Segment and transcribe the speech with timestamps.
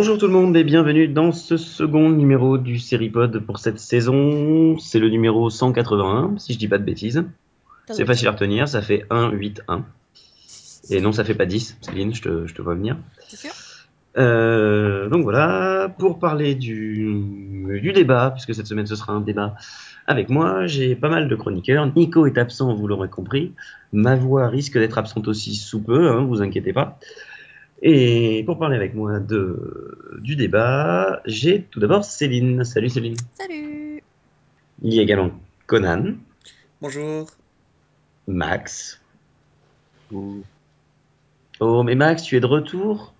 [0.00, 4.78] Bonjour tout le monde et bienvenue dans ce second numéro du Seripod pour cette saison.
[4.78, 7.22] C'est le numéro 181, si je dis pas de bêtises.
[7.90, 9.84] C'est facile à retenir, ça fait 1, 8, 1.
[10.88, 12.96] Et non, ça fait pas 10, Céline, je te, je te vois venir.
[13.28, 13.52] C'est sûr
[14.16, 17.22] Euh, donc voilà, pour parler du,
[17.82, 19.54] du débat, puisque cette semaine ce sera un débat
[20.06, 21.92] avec moi, j'ai pas mal de chroniqueurs.
[21.94, 23.52] Nico est absent, vous l'aurez compris.
[23.92, 26.98] Ma voix risque d'être absente aussi sous peu, hein, vous inquiétez pas.
[27.82, 32.64] Et pour parler avec moi de, du débat, j'ai tout d'abord Céline.
[32.64, 33.16] Salut Céline.
[33.34, 34.02] Salut
[34.82, 35.30] Il y a également
[35.66, 36.14] Conan,
[36.80, 37.30] Bonjour.
[38.26, 39.00] Max.
[41.60, 43.14] Oh, mais Max, tu es de retour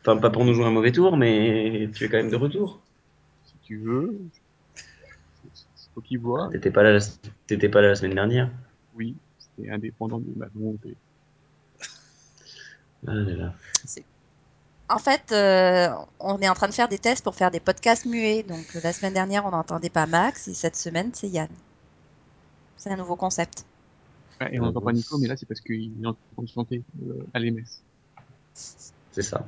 [0.00, 2.80] Enfin, pas pour nous jouer un mauvais tour, mais tu es quand même de retour.
[3.44, 4.16] si tu veux.
[5.54, 6.48] C'est toi qui vois.
[6.52, 7.00] T'étais pas là, la-
[7.48, 8.50] t'étais pas là la semaine dernière
[8.94, 10.96] Oui, c'est indépendant de ma volonté.
[13.06, 13.52] Ah là là.
[14.88, 15.88] En fait, euh,
[16.20, 18.44] on est en train de faire des tests pour faire des podcasts muets.
[18.44, 21.48] Donc, euh, la semaine dernière, on n'entendait pas Max et cette semaine, c'est Yann.
[22.76, 23.64] C'est un nouveau concept.
[24.38, 26.42] Ah, Et on n'entend bon pas Nico, mais là c'est parce qu'il est en train
[26.42, 27.64] de chanter euh, à l'EMS.
[28.52, 29.46] C'est ça.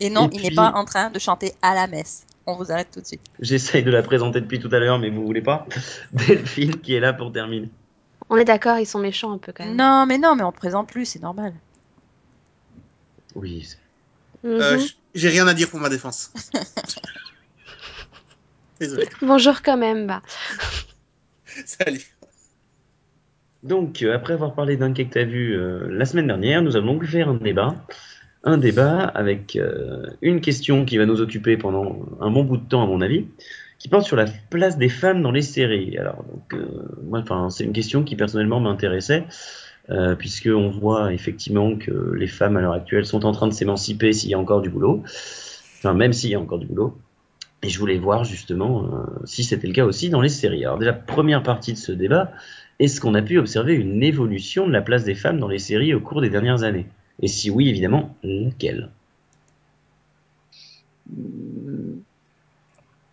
[0.00, 2.26] Et non, Et il n'est pas en train de chanter à la messe.
[2.46, 3.20] On vous arrête tout de suite.
[3.40, 5.66] J'essaye de la présenter depuis tout à l'heure, mais vous voulez pas?
[6.12, 7.68] Delphine qui est là pour terminer.
[8.30, 9.76] On est d'accord, ils sont méchants un peu quand même.
[9.76, 11.52] Non, mais non, mais on te présente plus, c'est normal.
[13.36, 13.62] Oui.
[13.64, 13.78] c'est-.
[14.44, 16.32] Euh, j- J'ai rien à dire pour ma défense.
[18.80, 19.08] Désolé.
[19.22, 20.06] Bonjour quand même.
[20.06, 20.22] Bah.
[21.64, 22.04] Salut.
[23.62, 26.76] Donc, euh, après avoir parlé d'un quai que t'as vu euh, la semaine dernière, nous
[26.76, 27.74] allons donc faire un débat.
[28.44, 32.68] Un débat avec euh, une question qui va nous occuper pendant un bon bout de
[32.68, 33.26] temps, à mon avis,
[33.78, 35.98] qui porte sur la place des femmes dans les séries.
[35.98, 36.66] Alors, donc, euh,
[37.02, 39.24] moi, enfin, c'est une question qui personnellement m'intéressait,
[39.90, 43.52] euh, puisque on voit effectivement que les femmes à l'heure actuelle sont en train de
[43.52, 45.02] s'émanciper s'il y a encore du boulot.
[45.78, 46.96] Enfin, même s'il y a encore du boulot.
[47.62, 50.64] Et je voulais voir justement euh, si c'était le cas aussi dans les séries.
[50.64, 52.32] Alors déjà, première partie de ce débat,
[52.78, 55.94] est-ce qu'on a pu observer une évolution de la place des femmes dans les séries
[55.94, 56.86] au cours des dernières années?
[57.22, 58.90] Et si oui, évidemment, laquelle?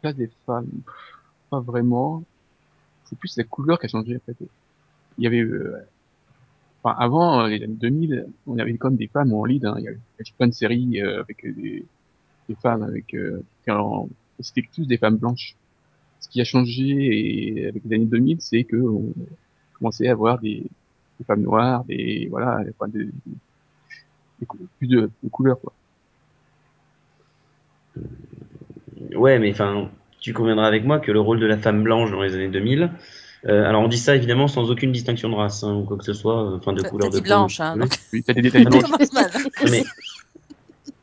[0.01, 0.67] Place des femmes,
[1.49, 2.23] pas vraiment.
[3.05, 4.19] C'est plus la couleur qui a changé.
[5.17, 5.77] Il y avait, euh,
[6.83, 9.65] enfin avant euh, les années 2000, on avait comme des femmes en lead.
[9.65, 9.75] Hein.
[9.79, 9.99] Il y avait
[10.37, 11.85] plein de séries euh, avec des,
[12.49, 13.41] des femmes avec, euh,
[14.39, 15.55] c'était tous des femmes blanches.
[16.19, 19.13] Ce qui a changé et avec les années 2000, c'est que on
[19.77, 20.63] commençait à avoir des,
[21.19, 23.05] des femmes noires, des voilà, enfin, des,
[24.39, 25.73] des plus de, de couleurs quoi.
[29.15, 29.89] Ouais, mais enfin,
[30.19, 32.89] tu conviendras avec moi que le rôle de la femme blanche dans les années 2000,
[33.45, 36.05] euh, alors on dit ça évidemment sans aucune distinction de race hein, ou quoi que
[36.05, 38.33] ce soit, euh, enfin de couleur de dit peau, blanche, si hein, donc Oui, t'as
[38.33, 38.65] des détails
[39.69, 39.83] mais,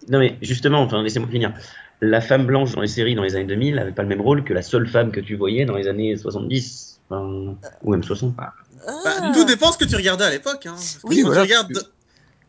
[0.08, 1.52] non mais justement, enfin laissez-moi finir.
[2.00, 4.42] La femme blanche dans les séries dans les années 2000 avait pas le même rôle
[4.42, 8.34] que la seule femme que tu voyais dans les années 70, enfin, ou même 60.
[8.34, 8.54] Bah,
[8.88, 9.32] Ah.
[9.34, 10.66] tout dépend ce que tu regardais à l'époque.
[10.66, 10.76] Hein.
[11.04, 11.90] Oui, quand, voilà, tu regardes,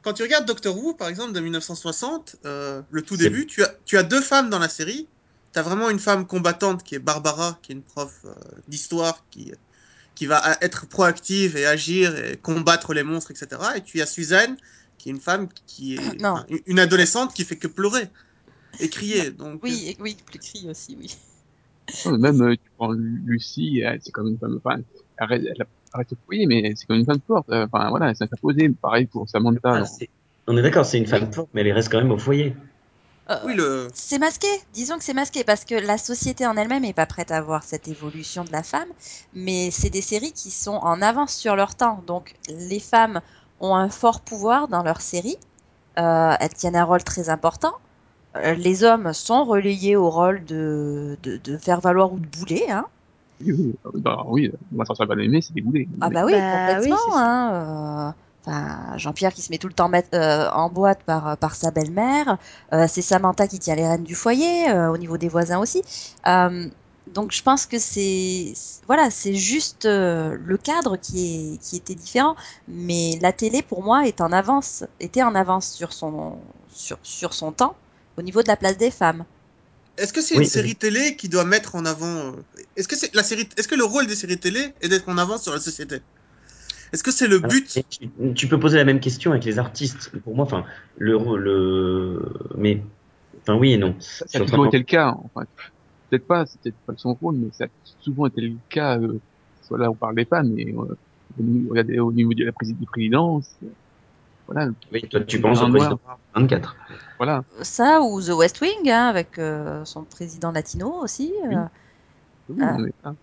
[0.01, 3.71] quand tu regardes Doctor Who, par exemple, de 1960, euh, le tout début, tu as,
[3.85, 5.07] tu as deux femmes dans la série.
[5.53, 8.33] Tu as vraiment une femme combattante qui est Barbara, qui est une prof euh,
[8.69, 9.51] d'histoire, qui,
[10.15, 13.61] qui va a- être proactive et agir et combattre les monstres, etc.
[13.77, 14.57] Et tu as Suzanne,
[14.97, 16.29] qui est une femme qui est Non.
[16.31, 18.07] enfin, une- adolescente qui fait que pleurer
[18.79, 19.31] et crier.
[19.31, 21.15] Donc, Oui, et- oui, plus cri aussi, oui.
[22.05, 24.81] Non, même euh, tu prends Lu- Lucie, elle, c'est comme une femme, enfin,
[25.17, 27.49] elle, reste- elle arrête de fouiller, mais c'est comme une femme forte.
[27.49, 28.69] euh, Enfin voilà, elle s'est imposée.
[28.69, 29.83] Pareil pour Samantha.
[29.83, 30.05] Ah,
[30.47, 32.55] on est d'accord, c'est une femme forte, mais elle reste quand même au foyer.
[33.29, 36.83] Euh, oui, le, C'est masqué, disons que c'est masqué parce que la société en elle-même
[36.83, 38.87] n'est pas prête à voir cette évolution de la femme,
[39.33, 42.03] mais c'est des séries qui sont en avance sur leur temps.
[42.07, 43.21] Donc les femmes
[43.59, 45.37] ont un fort pouvoir dans leur série,
[45.99, 47.73] euh, elles tiennent un rôle très important.
[48.37, 52.65] Euh, les hommes sont relayés au rôle de, de, de faire valoir ou de bouler.
[52.69, 52.87] Hein.
[53.41, 55.87] Oui, oui, bah, oui, moi ça va l'aimer, c'est des boulets.
[55.99, 56.97] Ah bah oui, Bah complètement.
[57.11, 57.11] ça.
[57.15, 58.15] hein,
[58.45, 62.37] Enfin, Jean-Pierre qui se met tout le temps euh, en boîte par, par sa belle-mère.
[62.73, 65.83] Euh, c'est Samantha qui tient les rênes du foyer, euh, au niveau des voisins aussi.
[66.27, 66.67] Euh,
[67.07, 68.53] donc je pense que c'est
[68.87, 72.35] voilà, c'est juste euh, le cadre qui est qui était différent,
[72.67, 76.37] mais la télé pour moi est en avance, était en avance sur son
[76.69, 77.75] sur sur son temps
[78.17, 79.25] au niveau de la place des femmes.
[79.97, 80.43] Est-ce que c'est Oui.
[80.43, 82.45] une série télé qui doit mettre en avant euh,
[82.75, 85.17] Est-ce que c'est la série Est-ce que le rôle des séries télé est d'être en
[85.17, 86.01] avant sur la société?
[86.93, 90.11] Est-ce que c'est le but tu, tu peux poser la même question avec les artistes.
[90.23, 90.65] Pour moi, enfin,
[90.97, 92.81] le, le, mais,
[93.41, 93.95] enfin, oui et non.
[93.99, 95.15] Ça, a toujours été le cas.
[95.23, 95.45] Enfin,
[96.09, 97.67] peut-être pas, c'est peut-être pas son rôle, mais ça a
[98.01, 98.99] souvent été le cas.
[98.99, 99.19] Euh,
[99.69, 100.97] voilà, on parle des femmes, mais euh,
[101.69, 103.55] regardez au niveau de la présidence,
[104.47, 104.69] voilà.
[104.91, 105.99] Oui, toi tu penses au président
[106.35, 106.75] 24.
[107.17, 107.43] Voilà.
[107.61, 111.31] Ça ou The West Wing, hein, avec euh, son président latino aussi.
[111.47, 111.55] Oui.
[111.55, 111.63] euh,
[112.49, 113.13] Oui, Ah.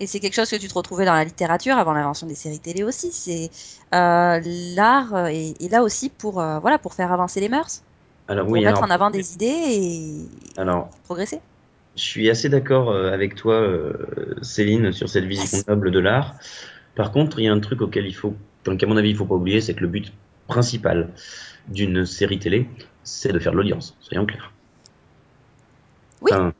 [0.00, 2.60] Et c'est quelque chose que tu te retrouvais dans la littérature avant l'invention des séries
[2.60, 3.12] télé aussi.
[3.12, 3.50] C'est
[3.94, 4.40] euh,
[4.76, 7.82] l'art euh, est, est là aussi pour euh, voilà pour faire avancer les mœurs,
[8.28, 11.40] Alors pour oui, mettre alors, en avant des idées et alors progresser.
[11.96, 13.60] je suis assez d'accord avec toi,
[14.42, 15.66] Céline, sur cette vision Yes.
[15.68, 16.38] noble de l'art.
[16.94, 18.36] Par contre, il y a un truc auquel il faut,
[18.66, 20.12] enfin, qu'à mon avis, il faut pas oublier, c'est que le but
[20.48, 21.14] principal
[21.68, 22.68] d'une série télé,
[23.04, 23.96] c'est de faire de l'audience.
[24.00, 24.54] Soyons clairs.
[26.20, 26.32] Oui.
[26.32, 26.52] Enfin,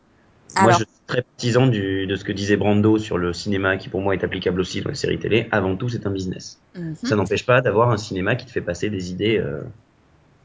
[0.56, 0.72] moi, Alors.
[0.72, 4.14] je très partisan du, de ce que disait Brando sur le cinéma, qui pour moi
[4.14, 5.48] est applicable aussi dans les séries télé.
[5.50, 6.60] Avant tout, c'est un business.
[6.76, 6.94] Mhm.
[7.02, 9.62] Ça n'empêche pas d'avoir un cinéma qui te fait passer des idées euh,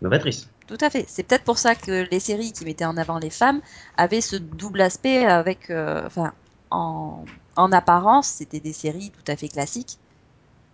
[0.01, 0.49] novatrices.
[0.65, 1.05] Tout à fait.
[1.07, 3.61] C'est peut-être pour ça que les séries qui mettaient en avant les femmes
[3.97, 6.33] avaient ce double aspect avec, euh, enfin,
[6.71, 7.25] en,
[7.57, 9.99] en apparence, c'était des séries tout à fait classiques.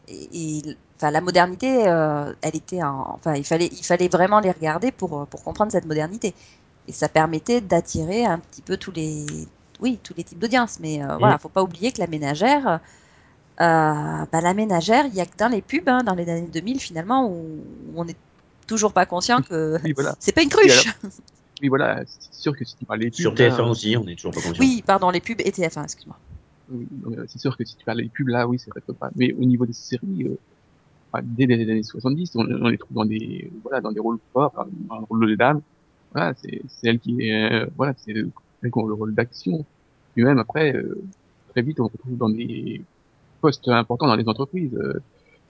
[0.07, 4.39] Et, et, enfin, la modernité, euh, elle était en, enfin, il fallait, il fallait vraiment
[4.39, 6.35] les regarder pour, pour comprendre cette modernité.
[6.87, 9.25] Et ça permettait d'attirer un petit peu tous les,
[9.79, 10.79] oui, tous les types d'audience.
[10.79, 12.77] Mais euh, voilà, faut pas oublier que la ménagère, euh,
[13.57, 16.79] bah, la ménagère, il y a que dans les pubs, hein, dans les années 2000
[16.79, 17.59] finalement, où,
[17.95, 18.15] on n'est
[18.67, 20.15] toujours pas conscient que oui, voilà.
[20.19, 20.87] c'est pas une cruche.
[21.61, 24.07] Oui, voilà, c'est sûr que si tu parles des pubs, Sur là, TF1 aussi, on
[24.07, 24.61] est toujours pas conscient.
[24.61, 26.17] Oui, pardon, les pubs et TF1, excuse-moi.
[26.69, 29.09] oui, mais c'est sûr que si tu parles des pubs, là, oui, ça reste pas.
[29.15, 30.37] Mais au niveau des séries, euh,
[31.11, 34.19] enfin, dès les années 70, on, on les trouve dans des, voilà, dans des rôles
[34.31, 34.53] forts,
[34.87, 35.61] dans le rôle de dame.
[36.13, 38.13] Voilà, c'est, c'est elle qui est, euh, voilà, c'est
[38.61, 39.65] le rôle d'action.
[40.13, 41.01] Puis même après, euh,
[41.49, 42.81] très vite, on se retrouve dans des
[43.41, 44.73] postes importants dans les entreprises.
[44.75, 44.99] Euh,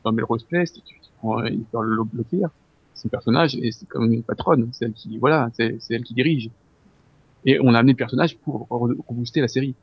[0.04, 1.82] dans Melrose Place, tu, tu prends euh, Heather
[2.14, 2.50] Locklear,
[2.96, 6.50] son personnage, et c'est comme une patronne, c'est elle qui, voilà, c'est, elle qui dirige.
[7.46, 9.76] Et on a amené le personnage pour re- rebooster la série.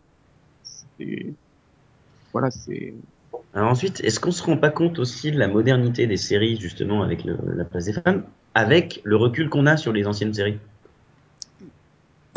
[2.32, 2.94] Voilà, c'est,
[3.54, 7.02] Alors ensuite, est-ce qu'on se rend pas compte aussi de la modernité des séries, justement,
[7.02, 8.24] avec le- la place des femmes,
[8.54, 10.58] avec le recul qu'on a sur les anciennes séries?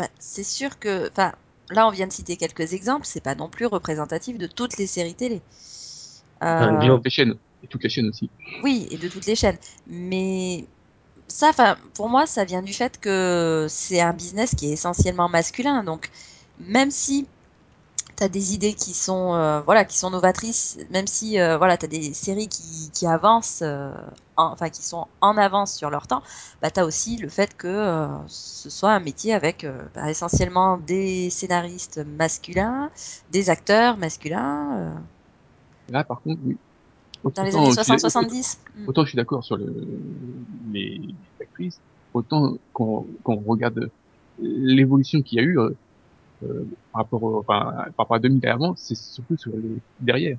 [0.00, 1.32] Bah, c'est sûr que, enfin,
[1.70, 4.86] là on vient de citer quelques exemples, c'est pas non plus représentatif de toutes les
[4.86, 5.42] séries télé.
[6.42, 8.30] Euh, les chaînes, et toutes les chaînes aussi.
[8.62, 9.58] oui, et de toutes les chaînes.
[9.86, 10.64] Mais
[11.28, 15.28] ça, enfin, pour moi, ça vient du fait que c'est un business qui est essentiellement
[15.28, 15.84] masculin.
[15.84, 16.10] Donc,
[16.58, 17.26] même si
[18.20, 21.76] tu as des idées qui sont, euh, voilà, qui sont novatrices, même si euh, voilà,
[21.78, 23.92] tu as des séries qui, qui avancent, euh,
[24.36, 26.22] en- enfin, qui sont en avance sur leur temps,
[26.62, 31.30] bah, tu as aussi le fait que ce soit un métier avec bah, essentiellement des
[31.30, 32.90] scénaristes masculins,
[33.30, 34.94] des acteurs masculins,
[35.88, 36.58] Là, par contre, oui.
[37.36, 38.58] dans les Autant années je suis- 60-70.
[38.76, 38.86] Mm.
[38.86, 39.66] autant je suis d'accord sur le,
[40.72, 41.80] les actrices,
[42.14, 43.90] autant quand, quand on regarde
[44.38, 45.58] l'évolution qu'il y a eu
[46.44, 49.76] euh, par rapport au, enfin, par rapport à 2000 et avant, c'est surtout sur les
[50.00, 50.36] derrière.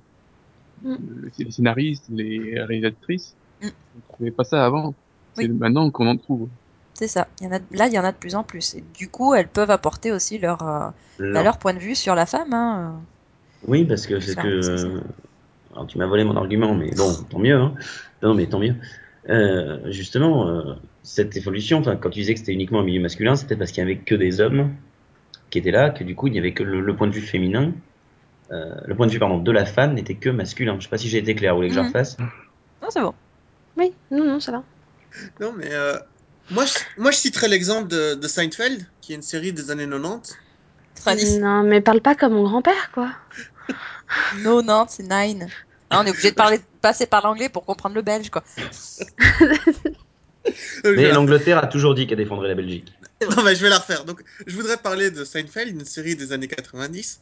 [0.84, 0.96] Mm.
[1.22, 3.68] Le- les scénaristes, les réalisatrices, Mm.
[3.68, 4.94] on trouvait pas ça avant.
[5.36, 5.50] C'est Oui.
[5.50, 6.50] maintenant qu'on en trouve.
[6.94, 7.28] C'est ça.
[7.40, 8.76] Il y en a, là, il y en a de plus en plus.
[8.76, 10.90] Et du coup, elles peuvent apporter aussi leur, euh,
[11.20, 12.54] bah, leur- point de vue sur la femme.
[12.54, 13.00] Hein.
[13.68, 15.02] Oui, parce que c'est que.
[15.74, 17.56] Alors, tu m'as volé mon argument, mais bon, tant mieux.
[17.56, 17.74] Hein.
[18.24, 18.76] Non, mais tant mieux.
[19.30, 23.56] Euh, justement, euh, cette évolution, quand tu disais que c'était uniquement un milieu masculin, c'était
[23.56, 24.72] parce qu'il n'y avait que des hommes
[25.52, 27.22] qui étaient là, que du coup, il n'y avait que le, le point de vue
[27.22, 27.74] féminin.
[28.52, 30.76] euh, le point de vue pardon, de la femme n'était que masculin.
[30.80, 31.88] Je sais pas si j'ai été clair, vous voulez que je Mhm.
[31.88, 32.18] refasse?
[32.82, 33.14] Non, c'est bon.
[33.78, 34.64] Oui, non, non, ça va.
[35.40, 35.98] Non, mais euh,
[36.50, 39.88] moi, je, moi, je citerais l'exemple de, de Seinfeld, qui est une série des années
[39.88, 40.36] 90.
[40.96, 41.40] 90.
[41.40, 43.12] Non, mais parle pas comme mon grand-père, quoi.
[44.44, 45.48] No, non, c'est nine.
[45.90, 48.44] Ah, on est obligé de parler, passer par l'anglais pour comprendre le belge, quoi.
[50.84, 52.92] Mais la- l'Angleterre a toujours dit qu'elle défendrait la Belgique.
[53.38, 54.06] Non, mais je vais la refaire.
[54.06, 57.20] Donc, je voudrais parler de Seinfeld, une série des années 90,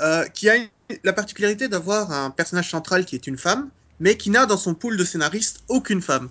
[0.00, 0.68] euh, qui a une-
[1.02, 4.74] la particularité d'avoir un personnage central qui est une femme, mais qui n'a dans son
[4.74, 6.28] pool de scénaristes aucune femme.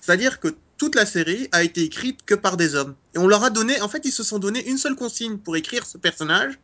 [0.00, 0.48] C'est-à-dire que
[0.78, 2.94] toute la série a été écrite que par des hommes.
[3.14, 5.56] Et on leur a donné, en fait, ils se sont donné une seule consigne pour
[5.56, 6.54] écrire ce personnage,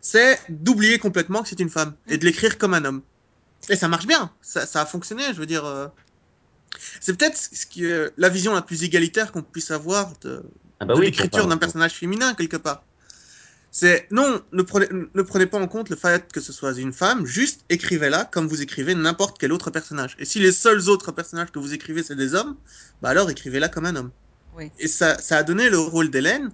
[0.00, 3.02] c'est d'oublier complètement que c'est une femme et de l'écrire comme un homme.
[3.68, 5.64] Et ça marche bien, ça, ça a fonctionné, je veux dire.
[5.64, 5.88] euh,
[7.00, 10.42] C'est peut-être ce qui est la vision la plus égalitaire qu'on puisse avoir de,
[10.80, 12.84] Ah bah de oui, l'écriture d'un personnage féminin quelque part.
[13.72, 16.92] C'est non, ne prenez, ne prenez pas en compte le fait que ce soit une
[16.92, 20.16] femme, juste écrivez-la comme vous écrivez n'importe quel autre personnage.
[20.18, 22.56] Et si les seuls autres personnages que vous écrivez c'est des hommes,
[23.00, 24.10] bah alors écrivez-la comme un homme.
[24.56, 24.72] Oui.
[24.80, 26.50] Et ça, ça a donné le rôle d'Hélène.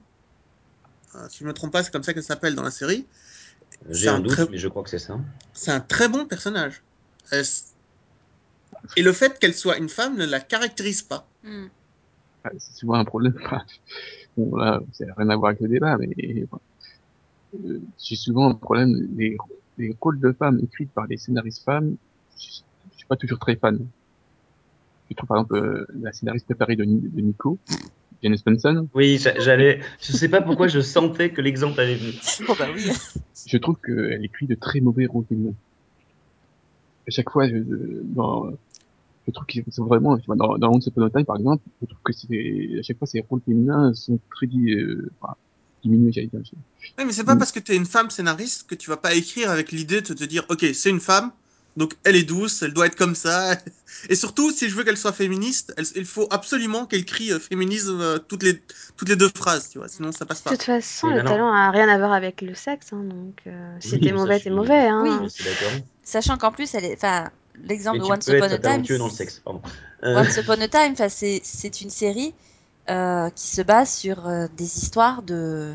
[1.14, 3.06] Euh, si je me trompe pas, c'est comme ça qu'elle s'appelle dans la série.
[3.88, 5.18] J'ai un un doute, très- mais je crois que c'est ça.
[5.54, 6.82] C'est un très bon personnage.
[7.30, 7.73] Elle s-
[8.97, 11.28] Et le fait qu'elle soit une femme ne la caractérise pas.
[12.45, 13.35] Ah, C'est souvent un problème.
[14.37, 16.09] bon, là, ça n'a rien à voir avec le débat, mais
[16.45, 16.61] enfin,
[17.64, 18.93] euh, j'ai souvent un problème.
[19.16, 19.37] Les,
[19.78, 21.97] les rôles de femmes écrits par des scénaristes femmes,
[22.38, 22.61] je,
[22.93, 23.78] je suis pas toujours très fan.
[25.09, 27.59] Je trouve par exemple euh, la scénariste préférée de, de Nico,
[28.23, 29.81] Janice Benson, Oui, j'a- j'allais.
[30.00, 32.21] Je sais pas pourquoi je sentais que l'exemple allait venir.
[32.49, 32.69] Oh bah
[33.47, 35.55] je trouve qu'elle écrit de très mauvais rôles féminins.
[37.07, 38.50] À chaque fois, je- dans,
[39.26, 41.87] je trouve qu'ils sont vraiment, tu dans, dans Once Upon a Time, par exemple, je
[41.87, 45.35] trouve que c'est, à chaque fois, ces rôles féminins sont très, euh, enfin,
[45.83, 46.40] diminués, j'allais dire.
[46.99, 47.38] Oui, mais c'est pas Mm.
[47.38, 50.25] parce que t'es une femme scénariste que tu vas pas écrire avec l'idée de te
[50.25, 51.33] dire, ok, c'est une femme,
[51.76, 53.56] donc elle est douce, elle doit être comme ça.
[54.09, 57.38] Et surtout, si je veux qu'elle soit féministe, elle- il faut absolument qu'elle crie euh,
[57.38, 58.62] féminisme euh, toutes les
[58.97, 60.50] toutes les deux phrases, tu vois, sinon ça passe De pas.
[60.50, 63.92] toute façon, le talent a rien à voir avec le sexe, hein, donc euh, si
[63.92, 64.87] Oui, t'es mauvais, t'es mauvais.
[64.87, 65.02] Hein.
[65.21, 65.28] Oui.
[66.02, 67.30] Sachant qu'en plus, elle est, enfin,
[67.65, 68.99] l'exemple Mais de Once Upon a Time.
[68.99, 69.61] dans le sexe, pardon.
[70.05, 72.35] Euh, Once Upon a Time, enfin, c'est c'est une série
[72.91, 75.75] euh, qui se base sur euh, des histoires de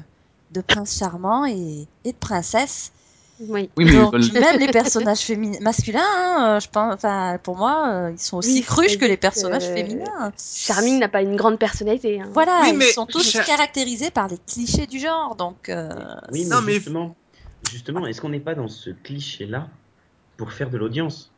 [0.52, 2.92] de princes charmants et, et de princesses.
[3.40, 3.72] Oui.
[3.76, 7.58] Oui, mais Donc le- même les personnages féminins masculins, hein, euh, je pense, enfin pour
[7.58, 10.32] moi, euh, ils sont aussi Oui, cruches que les personnages que féminins.
[10.38, 12.22] Charming n'a pas une grande personnalité.
[12.22, 12.30] Hein.
[12.34, 15.36] Voilà, Oui, ils mais sont tous Char- caractérisés par les clichés du genre.
[15.36, 15.90] Donc euh,
[16.32, 17.16] Oui, mais Non, mais- justement,
[17.72, 19.70] justement, est-ce qu'on n'est pas dans ce cliché-là
[20.38, 21.32] pour faire de l'audience?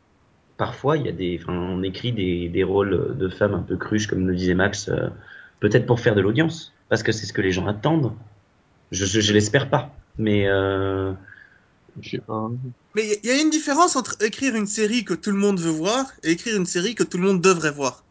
[0.56, 3.76] Parfois, il y a des, enfin, on écrit des, des rôles de femmes un peu
[3.76, 5.08] cruches, comme le disait Max, euh,
[5.60, 8.12] peut-être pour faire de l'audience, parce que c'est ce que les gens attendent.
[8.92, 11.12] Je, je, je l'espère pas, mais euh,
[12.00, 12.48] je sais pas.
[12.94, 15.70] Mais il y a une différence entre écrire une série que tout le monde veut
[15.72, 18.04] voir et écrire une série que tout le monde devrait voir.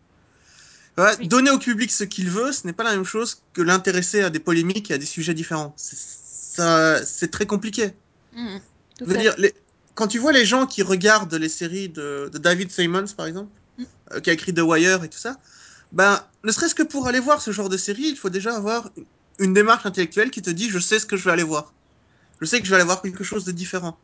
[0.97, 1.27] Voilà, Oui.
[1.29, 4.29] Donner au public ce qu'il veut, ce n'est pas la même chose que l'intéresser à
[4.29, 5.73] des polémiques et à des sujets différents.
[5.77, 6.12] C'est-
[6.55, 7.93] Ça, c'est très compliqué.
[8.35, 8.39] tout
[9.00, 9.55] Je veux à dire, les-
[9.95, 13.50] quand tu vois les gens qui regardent les séries de, de David Simons, par exemple,
[13.77, 13.83] Mm.
[14.13, 15.39] euh, qui a écrit The Wire et tout ça,
[15.91, 18.91] ben, ne serait-ce que pour aller voir ce genre de série, il faut déjà avoir
[19.39, 21.73] une- démarche intellectuelle qui te dit je sais ce que je vais aller voir.
[22.39, 23.97] Je sais que je vais aller voir quelque chose de différent.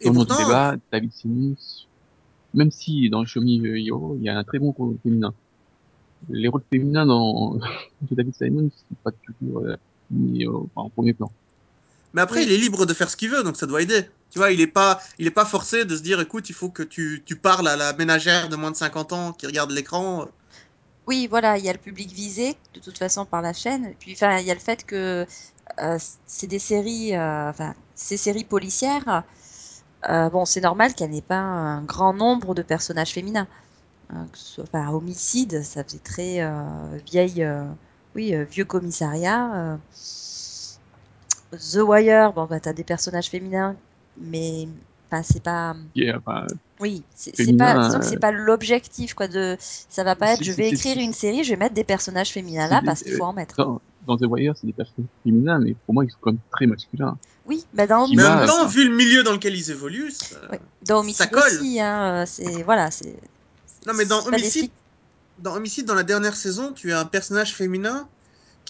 [0.00, 1.56] Et Dans notre pourtant, débat, David Simmons,
[2.54, 5.32] même si dans Show Me Hero, il y a un très bon rôle féminin.
[6.28, 7.54] Les rôles féminins dans
[8.02, 9.76] de David Simon sont pas toujours euh,
[10.10, 11.30] mis au- enfin, en premier plan.
[12.12, 12.44] Mais après, Oui.
[12.44, 14.08] il est libre de faire ce qu'il veut, donc ça doit aider.
[14.30, 16.70] Tu vois, il est pas, il est pas forcé de se dire, écoute, il faut
[16.70, 20.28] que tu, tu parles à la ménagère de moins de 50 ans qui regarde l'écran.
[21.06, 23.84] Oui, voilà, il y a le public visé, de toute façon, par la chaîne.
[23.86, 25.26] Et puis, enfin, il y a le fait que
[25.80, 29.24] euh, c'est des séries, euh, enfin, ces séries policières,
[30.08, 33.48] euh, bon, c'est normal qu'elles n'aient pas un grand nombre de personnages féminins.
[34.10, 37.46] Hein, que ce soit, enfin, Homicide, ça faisait très euh, vieille,
[38.14, 39.78] oui, vieux commissariat.
[41.52, 43.76] The Wire, bon, bah, t'as des personnages féminins,
[44.20, 44.68] mais,
[45.10, 45.74] enfin, c'est pas,
[46.78, 50.32] oui, c'est c'est pas, disons que euh, c'est pas l'objectif, quoi, de, ça va pas
[50.32, 52.30] être, c'est- je c'est- vais c'est- écrire c'est- une série, je vais mettre des personnages
[52.30, 53.56] féminins c'est là des- parce qu'il faut euh, en mettre.
[53.56, 56.40] dans, dans The Wire, c'est des personnages féminins, mais pour moi, ils sont quand même
[56.52, 57.18] très masculins.
[57.46, 60.10] Oui, bah dans Mais en Homicide même temps, vu le milieu dans lequel ils évoluent,
[60.12, 61.42] ça- Oui, dans Homicide colle.
[61.42, 63.16] aussi, hein, euh, c'est, voilà, c'est.
[63.86, 64.70] Non, mais c'est Homicide,
[65.38, 68.08] dans Homicide, dans la dernière saison, tu as un personnage féminin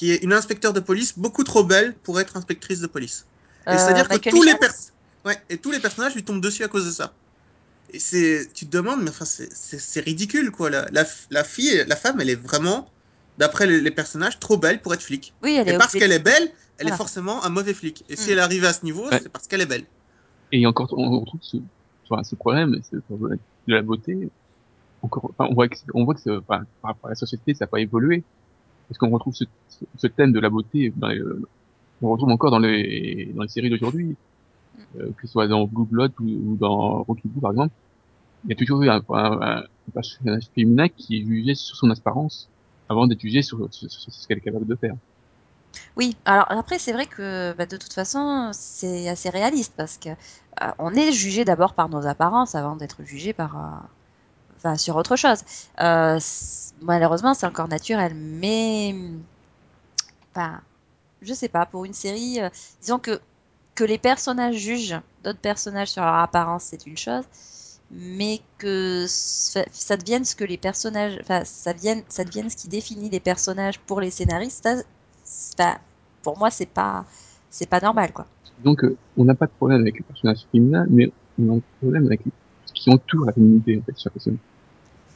[0.01, 3.27] qui est une inspecteur de police beaucoup trop belle pour être inspectrice de police.
[3.67, 4.93] Et Euh, c'est-à-dire que tous les, Michels pers-
[5.27, 7.13] ouais, et tous les personnages lui tombent dessus à cause de ça.
[7.93, 10.71] Et c'est, tu te demandes, mais enfin, c'est- ridicule, quoi.
[10.71, 12.89] La, la, la fille, la femme, elle est vraiment,
[13.37, 15.35] d'après les, les personnages, trop belle pour être flic.
[15.43, 16.45] Oui, elle Et est parce qu'elle est belle,
[16.79, 16.95] elle Voilà.
[16.95, 18.03] est forcément un mauvais flic.
[18.09, 18.33] Et si Mm.
[18.33, 19.21] elle arrive à ce niveau, Ouais.
[19.23, 19.85] c'est parce qu'elle est belle.
[20.51, 21.59] Et encore, on retrouve ce,
[22.09, 22.81] enfin, ce problème
[23.69, 24.31] de la beauté.
[25.03, 27.53] Encore, enfin, on voit que, on voit que c'est- enfin, par rapport à la société,
[27.53, 28.25] ça n'a pas évolué.
[28.91, 31.23] Parce qu'on retrouve ce, thème de la beauté, dans les-
[32.03, 34.17] on retrouve encore dans les, dans les séries d'aujourd'hui,
[34.99, 37.73] euh, que ce soit dans Blue Blood ou, ou dans Rocky Blue, par exemple.
[38.45, 39.63] Il y a toujours eu un, un,
[40.27, 42.49] un féminin qui est jugé sur son apparence
[42.89, 44.95] avant d'être jugé sur, ce qu'elle est capable de faire.
[45.97, 50.09] Oui, alors après, c'est vrai que bah, de toute façon, c'est assez réaliste parce que
[50.63, 53.87] euh, est jugé d'abord par nos apparences avant d'être jugé par, euh,
[54.57, 55.43] enfin, sur autre chose.
[55.81, 56.19] Euh,
[56.83, 58.95] malheureusement, c'est encore naturel, mais,
[60.33, 60.61] enfin,
[61.23, 62.49] je sais pas, pour une série, euh,
[62.81, 63.21] disons que
[63.77, 67.25] que les personnages jugent d'autres personnages sur leur apparence, c'est une chose,
[67.91, 72.57] mais que ça, ça devienne ce que les personnages, enfin, ça devienne, ça devienne ce
[72.57, 74.69] qui définit les personnages pour les scénaristes,
[75.25, 75.79] ça,
[76.23, 77.07] pour moi, c'est pas,
[77.49, 78.27] c'est pas normal, quoi.
[78.63, 81.63] Donc, euh, on n'a pas de problème avec les personnages féminins, mais on a un
[81.81, 82.21] problème avec
[82.67, 84.37] ce qui entoure la féminité, en fait, j'ai l'impression.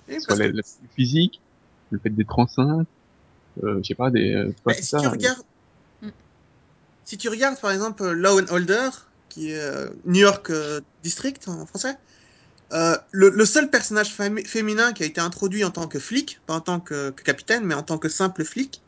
[0.09, 0.63] Et Que ce soit la, la
[0.95, 1.41] physique,
[1.95, 2.87] le fait d'être enceinte,
[3.63, 4.99] euh, je sais pas, des, euh, pas Bah, si ça.
[4.99, 5.43] tu regardes,
[6.03, 6.09] Mm.
[7.05, 8.91] si tu regardes par exemple euh, Law and Order,
[9.29, 11.97] qui est euh, New York euh, District en français,
[12.73, 14.13] euh, le, le seul personnage
[14.47, 17.65] féminin qui a été introduit en tant que flic, pas en tant que, que capitaine,
[17.65, 18.83] mais en tant que simple flic,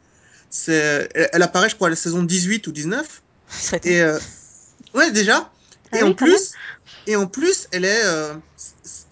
[0.51, 3.23] c'est, elle, elle apparaît, je crois, à la saison 18 ou 19.
[3.49, 3.89] Ce serait tout.
[3.89, 4.19] Et euh,
[4.95, 5.53] ouais, déjà.
[5.93, 6.53] Ah Et oui, en plus,
[7.07, 8.35] et en plus, elle est euh,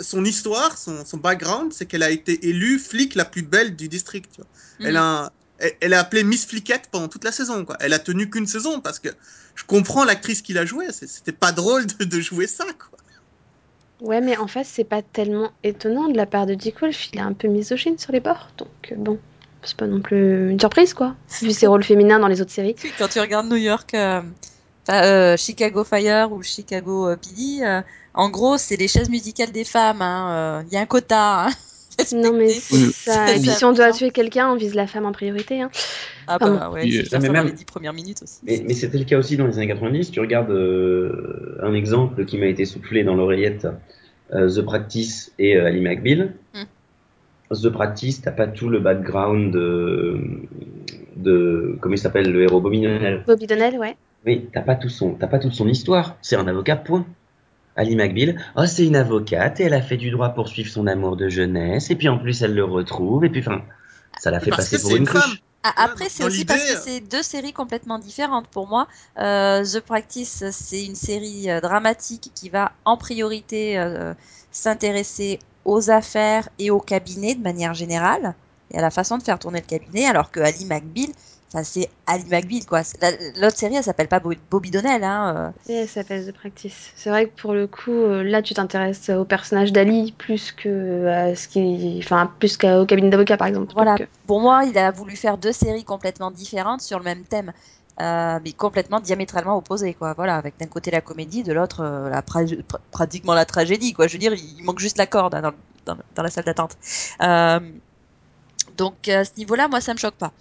[0.01, 3.89] son histoire, son, son background, c'est qu'elle a été élue flic la plus belle du
[3.89, 4.31] district.
[4.35, 4.89] tu vois.
[4.89, 4.97] Elle Mm.
[4.97, 7.65] a, un- elle, elle est appelée Miss Fliquette pendant toute la saison.
[7.65, 7.77] Quoi.
[7.81, 9.09] Elle a tenu qu'une saison parce que
[9.55, 10.87] je comprends l'actrice qui l'a jouée.
[10.91, 12.65] c'est- C'était pas drôle de, de jouer ça.
[12.65, 12.99] Quoi.
[14.01, 17.09] Ouais, mais en fait, c'est pas tellement étonnant de la part de Dick Wolf.
[17.13, 18.49] Il est un peu misogyne sur les bords.
[18.59, 19.19] Donc, euh, bon,
[19.63, 21.15] c'est pas non plus une surprise, quoi.
[21.41, 22.75] Vu ses rôles féminins dans les autres séries.
[22.99, 24.21] Quand tu regardes New York, euh,
[24.91, 27.81] euh, Chicago Fire ou Chicago euh, PD, euh,
[28.15, 30.03] en gros, c'est les chaises musicales des femmes.
[30.03, 31.47] hein, euh, Il y a un quota.
[31.47, 31.51] Hein,
[32.13, 33.31] Non, mais c'est ça.
[33.37, 35.63] Et puis, si on doit tuer quelqu'un, on vise la femme en priorité.
[35.63, 35.71] Hein.
[36.27, 38.41] Ah Enfin, bah ouais, Puis, c'est faire mais même- les dix premières minutes aussi.
[38.43, 40.11] Mais, mais c'était le cas aussi dans les années 90.
[40.11, 43.69] Tu regardes euh, un exemple qui m'a été soufflé dans l'oreillette,
[44.33, 46.35] euh, The Practice et euh, Ali McBeal.
[46.55, 46.65] Hmm.
[47.55, 50.19] The Practice, t'as pas tout le background de,
[51.17, 53.23] de comment il s'appelle le héros Bobby Donnell.
[53.27, 53.97] Bobby Donnell, ouais.
[54.27, 56.17] Oui, t'as pas tout son, t'as pas toute son histoire.
[56.23, 57.07] C'est un avocat, point.
[57.77, 60.87] Ali McBeal, oh c'est une avocate et elle a fait du droit pour suivre son
[60.87, 63.63] amour de jeunesse et puis en plus elle le retrouve et puis enfin
[64.19, 65.43] ça l'a fait Parce passer pour une cruche.
[65.67, 68.87] Ah, après, c'est aussi parce que c'est deux séries complètement différentes pour moi.
[69.19, 74.13] Euh, The Practice, c'est une série euh, dramatique qui va en priorité euh,
[74.51, 78.35] s'intéresser aux affaires et au cabinet de manière générale
[78.73, 81.09] et à la façon de faire tourner le cabinet, alors que Ali McBeal,
[81.55, 82.83] enfin, c'est Ali McBeal quoi.
[83.37, 85.05] L'autre série, elle s'appelle pas Bo- Bobby Donnell.
[85.05, 85.73] Hein, euh.
[85.73, 86.91] Et elle s'appelle The Practice.
[86.97, 91.07] C'est vrai que pour le coup, euh, là, tu t'intéresses au personnage d'Ali plus que
[91.07, 93.73] à ce qui, enfin, plus qu'au cabinet d'avocat, par exemple.
[93.75, 93.93] Voilà.
[93.93, 97.25] Donc, euh, Pour moi, il a voulu faire deux séries complètement différentes sur le même
[97.25, 97.53] thème,
[98.01, 100.13] euh, mais complètement diamétralement opposées, quoi.
[100.15, 103.93] Voilà, avec d'un côté la comédie, de l'autre euh, la pra- pr- pratiquement la tragédie,
[103.93, 104.09] quoi.
[104.09, 105.53] Je veux dire, il manque juste la corde hein, dans,
[105.87, 106.77] dans, dans la salle d'attente.
[107.23, 107.61] Euh,
[108.77, 110.33] donc à ce niveau-là, moi, ça me choque pas.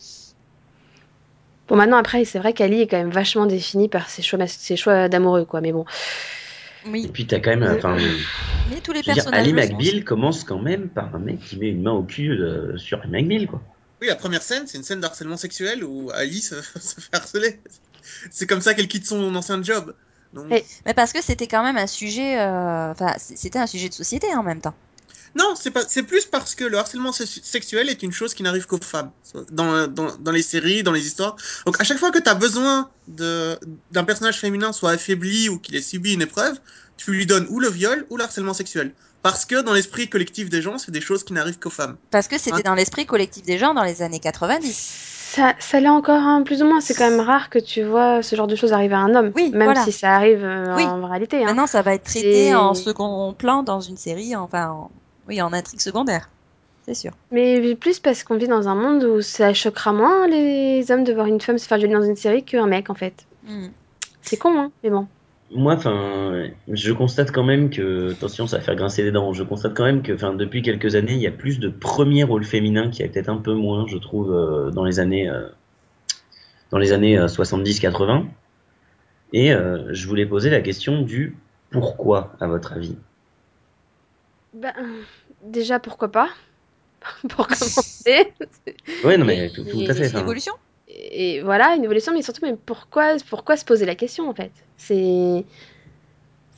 [1.67, 4.75] Bon, maintenant, après, c'est vrai qu'Ali est quand même vachement défini par ses choix, ses
[4.75, 5.61] choix d'amoureux, quoi.
[5.61, 5.85] Mais bon.
[6.85, 7.95] Et Oui, puis t'as quand même, enfin,
[8.69, 9.47] mais tous les je veux dire, personnages.
[9.47, 9.53] Ali.
[9.53, 13.01] McBeal commence quand même par un mec qui met une main au cul euh, sur
[13.01, 13.61] Ali McBeal quoi.
[14.01, 17.59] Oui, la première scène, c'est une scène d'harcèlement sexuel où Ali se, se fait harceler.
[18.31, 19.95] C'est comme ça qu'elle quitte son ancien job.
[20.33, 23.87] Donc, Et- Mais parce que c'était quand même un sujet, euh, enfin, c'était un sujet
[23.89, 24.73] de société en même temps.
[25.35, 28.43] Non, c'est pas, c'est plus parce que le harcèlement se- sexuel est une chose qui
[28.43, 29.11] n'arrive qu'aux femmes.
[29.51, 31.35] Dans, dans, dans les séries, dans les histoires.
[31.65, 33.57] Donc, à chaque fois que tu as besoin de,
[33.91, 36.59] d'un personnage féminin soit affaibli ou qu'il ait subi une épreuve,
[36.97, 38.93] tu lui donnes ou le viol ou le harcèlement sexuel.
[39.23, 41.97] Parce que dans l'esprit collectif des gens, c'est des choses qui n'arrivent qu'aux femmes.
[42.11, 45.09] Parce que c'était Hein dans l'esprit collectif des gens dans les années 90.
[45.33, 46.79] Ça, ça l'est encore hein, plus ou moins.
[46.81, 49.31] C'est quand même rare que tu vois ce genre de choses arriver à un homme.
[49.35, 49.83] Oui, même voilà.
[49.83, 50.83] si ça arrive euh, Oui.
[50.83, 51.41] en réalité.
[51.41, 51.45] Hein.
[51.47, 54.91] Maintenant, ça va être traité en second plan dans une série, enfin, en-
[55.27, 56.29] oui, en intrigue secondaire.
[56.85, 57.11] C'est sûr.
[57.31, 61.13] Mais plus parce qu'on vit dans un monde où ça choquera moins les hommes de
[61.13, 63.25] voir une femme se faire violer dans une série qu'un mec, en fait.
[63.47, 63.67] Hmm.
[64.21, 65.07] C'est con, hein, mais bon.
[65.51, 69.33] Moi, enfin, je constate quand même que, attention, ça va faire grincer les dents.
[69.33, 72.23] Je constate quand même que, enfin, depuis quelques années, il y a plus de premiers
[72.23, 75.29] rôles féminins qui y a peut-être un peu moins, je trouve, euh, dans les années,
[75.29, 75.47] euh,
[76.71, 78.25] dans les années euh, 70-80.
[79.33, 81.37] Et euh, je voulais poser la question du
[81.69, 82.95] pourquoi, à votre avis?
[84.53, 84.73] Ben,
[85.43, 86.29] déjà, pourquoi pas?
[87.29, 88.33] Pour commencer.
[89.03, 90.03] Ouais, non, mais tout, tout à fait.
[90.03, 90.53] Une enfin, évolution
[90.87, 94.51] Et voilà, une évolution, mais surtout, mais pourquoi, pourquoi se poser la question, en fait?
[94.77, 95.43] C'est...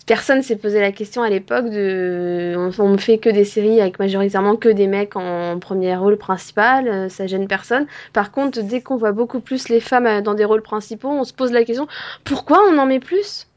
[0.06, 2.54] Personne s'est posé la question à l'époque de...
[2.58, 6.88] On, on fait que des séries avec majoritairement que des mecs en premier rôle principal,
[6.88, 7.88] euh, ça gêne personne.
[8.14, 11.24] Par contre, dès qu'on voit beaucoup plus les femmes euh, dans des rôles principaux, on
[11.24, 11.88] se pose la question,
[12.24, 13.48] pourquoi on en met plus?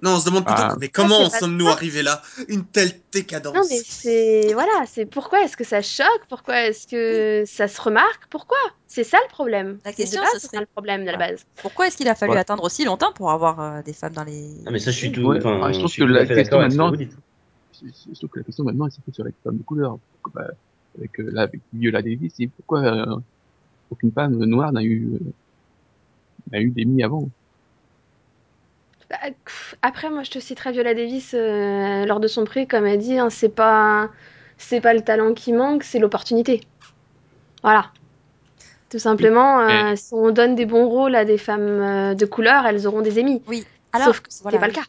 [0.00, 0.76] Non, on se demande plutôt, Ah.
[0.80, 2.22] mais comment en sommes-nous arrivés là?
[2.46, 3.54] Une telle décadence.
[3.54, 4.52] Non, mais c'est...
[4.52, 6.22] Voilà, c'est pourquoi est-ce que ça choque?
[6.28, 8.22] Pourquoi est-ce que ça se remarque?
[8.30, 8.58] Pourquoi?
[8.86, 9.78] C'est ça le problème.
[9.84, 11.32] La question, c'est serait- ça le problème de la Voilà.
[11.32, 11.44] base.
[11.56, 12.38] Pourquoi est-ce qu'il a fallu Ouais.
[12.38, 14.50] attendre aussi longtemps pour avoir euh, des femmes dans les.
[14.66, 16.12] Ah, mais ça, je suis tout, Ouais, enfin, ah, je je trouve suis que tout
[16.14, 16.92] la question maintenant-.
[16.94, 19.98] Je trouve que la question maintenant, elle s'est sur les femmes de couleur.
[20.32, 20.46] Bah,
[20.96, 23.16] avec, euh, là, avec Viola Davis, c'est pourquoi euh,
[23.90, 25.18] aucune femme noire n'a eu, euh,
[26.52, 27.28] n'a eu d'émis avant?
[29.10, 29.16] Bah,
[29.82, 33.18] Après, moi, je te citerai Viola Davis euh, lors de son prix, comme elle dit,
[33.18, 34.10] hein, c'est pas,
[34.58, 36.60] c'est pas le talent qui manque, c'est l'opportunité.
[37.62, 37.90] Voilà.
[38.90, 42.66] Tout simplement, euh, si on donne des bons rôles à des femmes euh, de couleur,
[42.66, 43.42] elles auront des émis.
[43.46, 43.66] Oui.
[43.92, 44.84] Alors, Sauf que c'était voilà, pas le cas.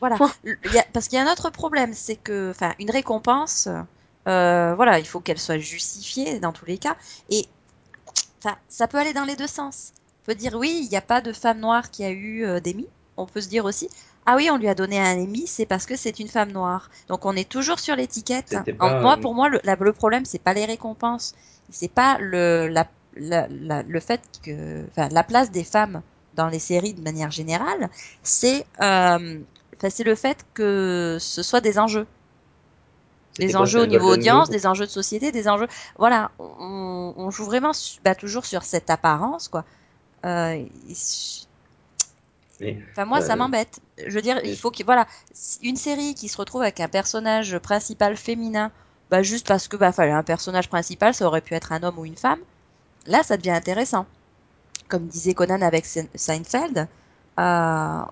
[0.00, 0.16] Voilà.
[0.16, 0.32] Point.
[0.44, 2.90] Le- il y a- parce qu'il y a un autre problème, c'est que, enfin, une
[2.90, 3.68] récompense,
[4.28, 6.96] euh, voilà, il faut qu'elle soit justifiée dans tous les cas.
[7.30, 7.46] Et,
[8.44, 9.92] enfin, ça peut aller dans les deux sens.
[10.22, 12.60] On peut dire oui, il n'y a pas de femme noire qui a eu euh,
[12.60, 12.86] d'Emmy.
[13.16, 13.88] On peut se dire aussi,
[14.26, 16.90] ah oui, on lui a donné un Emmy, c'est parce que c'est une femme noire.
[17.08, 18.56] Donc on est toujours sur l'étiquette.
[19.00, 21.34] Moi, pour moi, le, la- le problème, c'est pas les récompenses,
[21.70, 26.02] c'est pas le, la, la- la- le fait que, enfin, la place des femmes
[26.34, 27.90] dans les séries de manière générale,
[28.22, 29.38] c'est euh,
[29.90, 32.06] c'est le fait que ce soit des enjeux.
[33.38, 35.66] Des enjeux au niveau audience, des enjeux de société, des enjeux.
[35.98, 37.72] Voilà, on, on joue vraiment
[38.04, 39.64] bah, toujours sur cette apparence, quoi.
[40.26, 40.64] Euh,
[42.62, 43.80] Mais, Enfin, moi, ça euh, m'embête.
[44.06, 45.06] Je veux dire, il faut que, voilà,
[45.62, 48.70] une série qui se retrouve avec un personnage principal féminin,
[49.10, 51.98] bah, juste parce que, bah, fallait un personnage principal, ça aurait pu être un homme
[51.98, 52.40] ou une femme.
[53.06, 54.06] Là, ça devient intéressant.
[54.88, 56.88] Comme disait Conan avec Se- Seinfeld,
[57.40, 58.02] euh,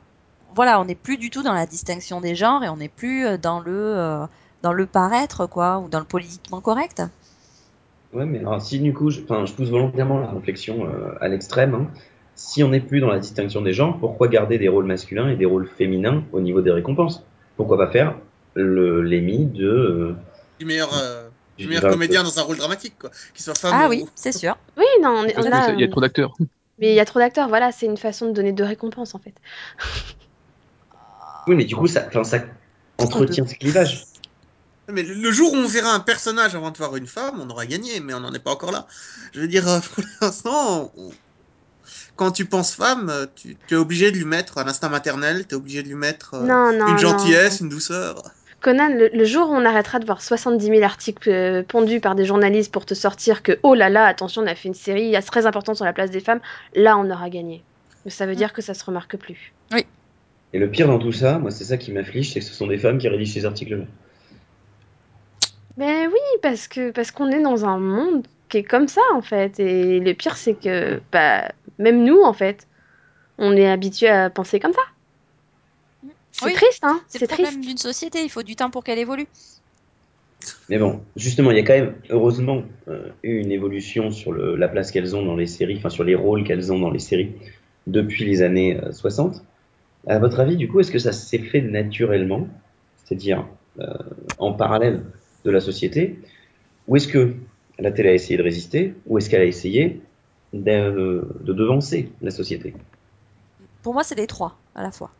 [0.55, 3.27] voilà, on n'est plus du tout dans la distinction des genres et on n'est plus
[3.27, 4.27] euh, dans le, euh,
[4.63, 7.03] dans le paraître, quoi, ou dans le politiquement correct.
[8.13, 11.87] Ouais, mais alors si du coup, je, pousse volontairement la réflexion euh, à l'extrême, hein.
[12.41, 15.37] Si on n'est plus dans la distinction des genres, pourquoi garder des rôles masculins et
[15.37, 17.23] des rôles féminins au niveau des récompenses?
[17.57, 18.17] Pourquoi pas faire
[18.55, 20.15] le l'Emmy de euh,
[20.59, 23.11] Du meilleur, euh, du Du- meilleur comédien dans un rôle dramatique, quoi.
[23.35, 23.91] Qu'il soit femme Ah ou...
[23.91, 24.57] oui, c'est sûr.
[24.79, 25.67] Oui, non, on, est- Parce on que a.
[25.67, 26.35] c'est- il y a trop d'acteurs.
[26.79, 29.19] Mais il y a trop d'acteurs, voilà, c'est une façon de donner deux récompenses en
[29.19, 29.35] fait.
[31.47, 32.09] Oui, mais du coup, ça,
[32.99, 34.05] entretient ce clivage.
[34.91, 37.67] Mais le- jour où on verra un personnage avant de voir une femme, on aura
[37.67, 38.87] gagné, mais on n'en est pas encore là.
[39.35, 41.11] Je veux dire, euh, pour l'instant, on-
[42.17, 45.47] quand tu penses femme, euh, tu, tu es obligé de lui mettre un instinct maternel,
[45.47, 46.97] tu es obligé de lui mettre euh, Non, non, une non.
[46.99, 48.23] gentillesse, une douceur.
[48.61, 52.15] Conan, le, le jour où on arrêtera de voir 70 000 articles euh, pondus par
[52.15, 55.15] des journalistes pour te sortir que, oh là là, attention, on a fait une série
[55.25, 56.41] très importante sur la place des femmes,
[56.75, 57.63] là on aura gagné.
[58.05, 59.53] Mais ça veut dire que ça se remarque plus.
[60.53, 62.67] Et le pire dans tout ça, moi, c'est ça qui m'afflige, c'est que ce sont
[62.67, 63.85] des femmes qui rédigent ces articles-là.
[65.77, 69.23] Mais oui, parce que parce qu'on est dans un monde qui est comme ça en
[69.23, 69.61] fait.
[69.61, 72.69] Et le pire, c'est que bah, même nous, en fait,
[73.39, 74.83] on est habitué à penser comme ça.
[76.33, 77.69] C'est Oui, triste, hein C'est le C'est problème triste.
[77.69, 79.29] d'une société, il faut du temps pour qu'elle évolue.
[80.71, 84.57] Mais bon, justement, il y a quand même, heureusement, euh, eu une évolution sur le,
[84.57, 86.99] la place qu'elles ont dans les séries, enfin sur les rôles qu'elles ont dans les
[86.99, 87.33] séries
[87.87, 89.43] depuis les années euh, 60.
[90.07, 92.49] À votre avis, du coup, est-ce que ça s'est fait naturellement,
[93.05, 93.47] c'est-à-dire
[93.81, 93.87] euh,
[94.39, 95.03] en parallèle
[95.45, 96.19] de la société,
[96.89, 97.35] ou est-ce que
[97.81, 100.01] la télé a essayé de résister, ou est-ce qu'elle a essayé
[100.53, 102.75] de, de devancer la société?
[103.83, 105.11] Pour moi, c'est les trois à la fois.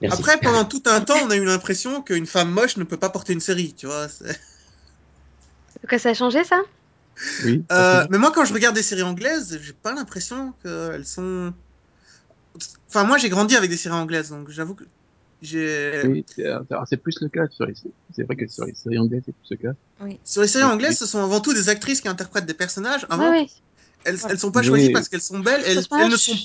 [0.00, 0.18] Merci.
[0.18, 3.10] Après, pendant tout un temps, on a eu l'impression qu'une femme moche ne peut pas
[3.10, 4.08] porter une série, tu vois.
[4.08, 6.60] Donc ça a changé ça?
[7.44, 7.64] Oui.
[7.70, 11.52] Euh, mais moi, quand je regarde des séries anglaises, j'ai pas l'impression qu'elles sont.
[12.88, 14.84] Enfin, moi, j'ai grandi avec des séries anglaises, donc j'avoue que
[16.04, 16.24] Oui,
[16.88, 19.50] c'est plus le cas sur les c'est vrai que sur les séries anglaises c'est plus
[19.50, 19.72] le cas.
[20.24, 23.06] Sur les séries anglaises, ce sont avant tout des actrices qui interprètent des personnages.
[23.10, 23.32] Avant,
[24.04, 24.68] elles, elles sont pas Oui.
[24.68, 25.62] choisies parce qu'elles sont belles.
[25.66, 26.36] Elles, elles ne sont,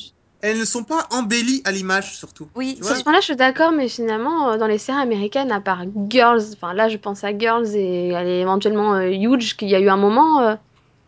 [0.42, 2.48] elles ne sont pas embellies à l'image, surtout.
[2.56, 5.62] Oui, Sur ce point-là, je suis d'accord, mais finalement, euh, dans les séries américaines, à
[5.62, 9.70] part Girls, enfin là, je pense à Girls et elle est éventuellement euh, Huge, qu'il
[9.70, 10.42] y a eu un moment.
[10.42, 10.56] euh,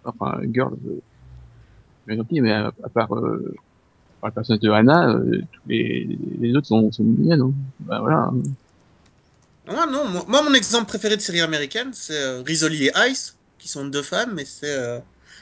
[0.03, 1.01] Enfin, Girl, euh,
[2.05, 3.53] mais pis, mais à, à part, euh,
[4.21, 7.41] par le personnage de Hannah, euh, tous les, les autres sont, sont mignonnes.
[7.41, 7.53] Hein.
[7.81, 8.31] Bah, voilà.
[9.67, 10.07] Moi, non.
[10.07, 13.85] Moi, moi, mon exemple préféré de série américaine, c'est euh, Rizzoli et Ice, qui sont
[13.85, 14.99] deux femmes, mais c'est, euh,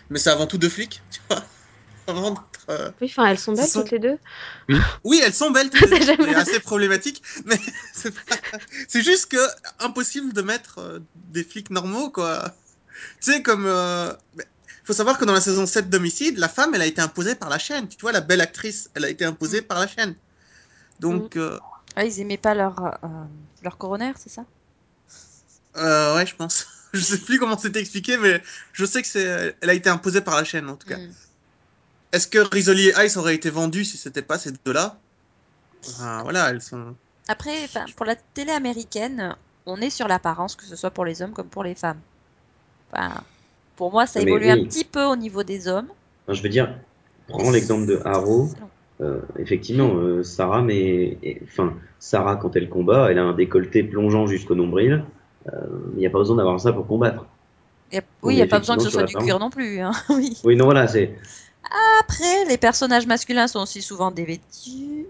[0.10, 1.44] mais c'est avant tout deux flics, tu vois.
[2.08, 2.34] Avant
[2.72, 4.18] euh, Oui, enfin, elles sont belles sont- toutes les deux.
[5.04, 7.22] Oui, elles sont belles, toutes les C'est deux, mais assez problématiques.
[7.46, 7.60] Mais
[7.94, 8.36] c'est pas-
[8.88, 9.38] c'est juste que
[9.80, 11.00] impossible de mettre euh,
[11.32, 12.56] des flics normaux, quoi.
[13.22, 13.68] Tu sais, comme.
[14.90, 17.48] Faut savoir que dans la saison 7 d'Homicide, la femme, elle a été imposée par
[17.48, 17.88] la chaîne.
[17.88, 20.16] Tu vois, la belle actrice, elle a été imposée par la chaîne.
[21.00, 21.60] Donc, euh,
[21.96, 23.08] Ah, ils aimaient pas leur, euh,
[23.62, 24.46] leur coroner, c'est ça?
[25.78, 26.66] Euh, ouais, je pense.
[26.94, 28.42] Je sais plus comment c'était expliqué, mais
[28.74, 30.98] je sais que c'est, elle a été imposée par la chaîne, en tout cas.
[30.98, 31.14] Mm.
[32.14, 34.98] Est-ce que Rizzoli et Ice auraient été vendus si c'était pas ces deux-là?
[35.88, 36.96] Enfin, Voilà, elles sont.
[37.28, 39.36] Après, pour la télé américaine,
[39.68, 42.02] on est sur l'apparence, que ce soit pour les hommes comme pour les femmes.
[42.92, 43.24] Enfin,
[43.80, 44.52] pour moi, ça évolue oui.
[44.52, 45.88] un petit peu au niveau des hommes.
[46.28, 46.76] Enfin, je veux dire,
[47.30, 48.50] prends l'exemple de long.
[49.00, 54.28] Euh, effectivement, euh, Sarah, mais enfin, Sarah quand elle combat, elle a un décolleté plongeant
[54.28, 55.06] jusqu'au nombril.
[55.48, 55.52] Euh,
[55.94, 57.26] Il n'y a pas besoin d'avoir ça pour combattre.
[57.94, 59.50] Y a- On oui, il n'y a pas besoin que ce soit du cuir non
[59.50, 59.80] plus.
[59.80, 60.38] hein, oui.
[60.44, 61.18] Oui, non, voilà, c'est.
[62.02, 65.06] Après, les personnages masculins sont aussi souvent dévêtus.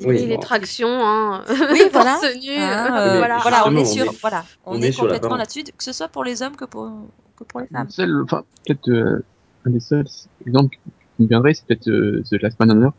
[0.00, 0.40] Oui, Oui, les bon.
[0.40, 1.44] tractions, hein.
[1.48, 2.18] Oui, voilà.
[2.20, 3.38] Torse nu, Hein, euh, euh, voilà.
[3.38, 6.08] voilà, on est sur, on est- voilà, on, on est, complètement là-dessus, que ce soit
[6.08, 6.90] pour les hommes que pour,
[7.36, 7.88] que pour les femmes.
[7.90, 9.24] Seul, enfin, peut-être euh,
[9.64, 10.04] un des seuls
[10.46, 10.76] exemples
[11.16, 12.94] qui me viendrait, c'est peut-être euh, The Last Man on Earth.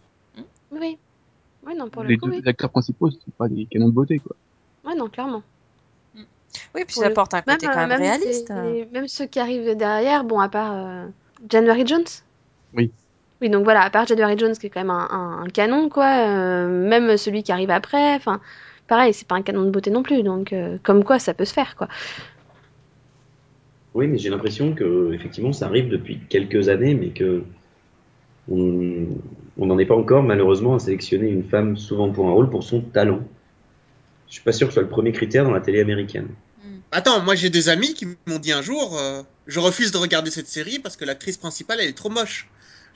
[0.72, 0.98] Oui.
[1.66, 2.44] Oui, non, pour Les le coup, deux oui.
[2.48, 4.36] acteurs principaux, c'est pas des canons de beauté, quoi.
[4.86, 5.44] Ouais, non, clairement.
[6.74, 8.50] Oui, puis Pour ça le- apporte un Même, côté quand euh, même même, réaliste.
[8.92, 11.06] même ceux qui arrivent derrière, bon, à part euh,
[11.50, 12.06] January Jones.
[12.74, 12.92] Oui.
[13.41, 15.89] Oui, donc voilà, à part January Jones, qui est quand même un, un- un canon,
[15.89, 18.41] quoi, euh, même celui qui arrive après, enfin,
[18.88, 21.45] pareil, c'est pas un canon de beauté non plus, donc euh, comme quoi ça peut
[21.45, 21.88] se faire, quoi.
[23.93, 27.43] Oui, mais j'ai l'impression que effectivement, ça arrive depuis quelques années, mais que
[28.50, 29.06] on,
[29.58, 32.63] on n'en est pas encore malheureusement à sélectionner une femme souvent pour un rôle pour
[32.63, 33.19] son talent.
[34.28, 36.28] Je suis pas sûr que ce soit le premier critère dans la télé américaine.
[36.91, 40.32] Attends, moi j'ai des amis qui m'ont dit un jour, euh, je refuse de regarder
[40.32, 42.47] cette série parce que l'actrice principale elle est trop moche.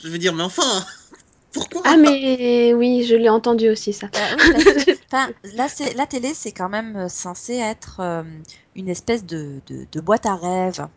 [0.03, 0.85] Je veux dire, mais enfin,
[1.53, 4.07] pourquoi Ah, mais oui, je l'ai entendu aussi, ça.
[4.13, 4.53] Bah oui,
[5.55, 8.23] la, c'est- la télé, c'est quand même euh, censé être euh,
[8.75, 10.87] une espèce de, de, de boîte à rêves.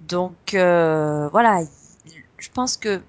[0.00, 1.62] Donc euh, voilà,
[2.06, 3.02] il- je pense que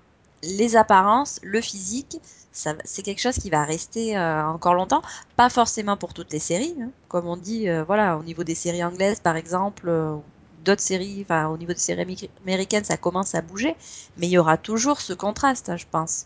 [0.44, 2.20] les apparences, le physique,
[2.54, 5.02] c'est quelque chose qui va rester euh, encore longtemps.
[5.38, 6.92] Pas forcément pour toutes les séries, hein.
[7.10, 10.16] Comme on dit, euh, voilà, au niveau des séries anglaises, par exemple, euh,
[10.66, 13.76] d'autres séries, enfin au niveau des séries amé- américaines, ça commence à bouger,
[14.18, 16.26] mais il y aura toujours ce contraste, hein, je pense.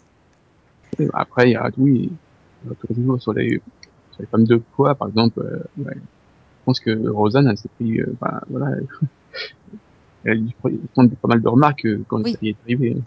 [1.00, 2.12] Et Après, il y a, oui,
[2.64, 3.62] il y a toujours sur les,
[4.12, 5.94] sur les femmes de poids, par exemple, euh, ouais.
[5.96, 8.76] je pense que Rosanne, elle s'est pris, euh, enfin, voilà,
[10.24, 10.54] elle a dû
[10.94, 12.34] prendre pas mal de remarques euh, quand Oui.
[12.34, 12.98] série est arrivée.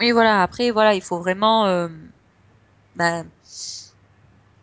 [0.00, 0.42] Oui, voilà.
[0.42, 1.88] Après, voilà, il faut vraiment euh,
[2.96, 3.24] bah,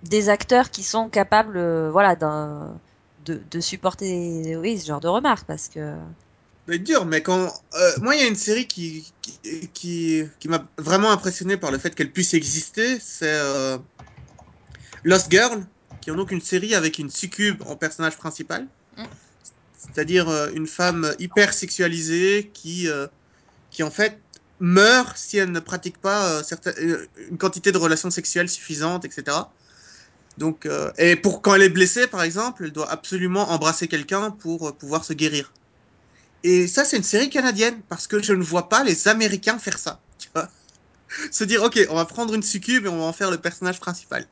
[0.03, 2.73] des acteurs qui sont capables, euh, voilà, d'un-
[3.25, 7.21] de, de supporter, oui, ce genre de remarques, parce que Ça va être dur, mais
[7.21, 7.51] quand.
[7.75, 11.71] euh, moi, il y a une série qui, qui, qui, qui m'a vraiment impressionné par
[11.71, 13.77] le fait qu'elle puisse exister, c'est euh,
[15.03, 15.65] Lost Girl,
[16.01, 18.67] qui est donc une série avec une succube en personnage principal.
[18.97, 19.03] Mm.
[19.77, 23.07] C'est-à-dire euh, une femme hyper sexualisée qui, euh,
[23.71, 24.19] qui, en fait,
[24.59, 29.37] meurt si elle ne pratique pas euh, certaines, une quantité de relations sexuelles suffisante, etc.
[30.41, 34.31] Donc, euh, et pour quand elle est blessée, par exemple, elle doit absolument embrasser quelqu'un
[34.31, 35.53] pour euh, pouvoir se guérir.
[36.43, 39.77] Et ça, c'est une série canadienne, parce que je ne vois pas les Américains faire
[39.77, 39.99] ça.
[41.31, 43.79] Se dire, ok, on va prendre une succube et on va en faire le personnage
[43.79, 44.25] principal.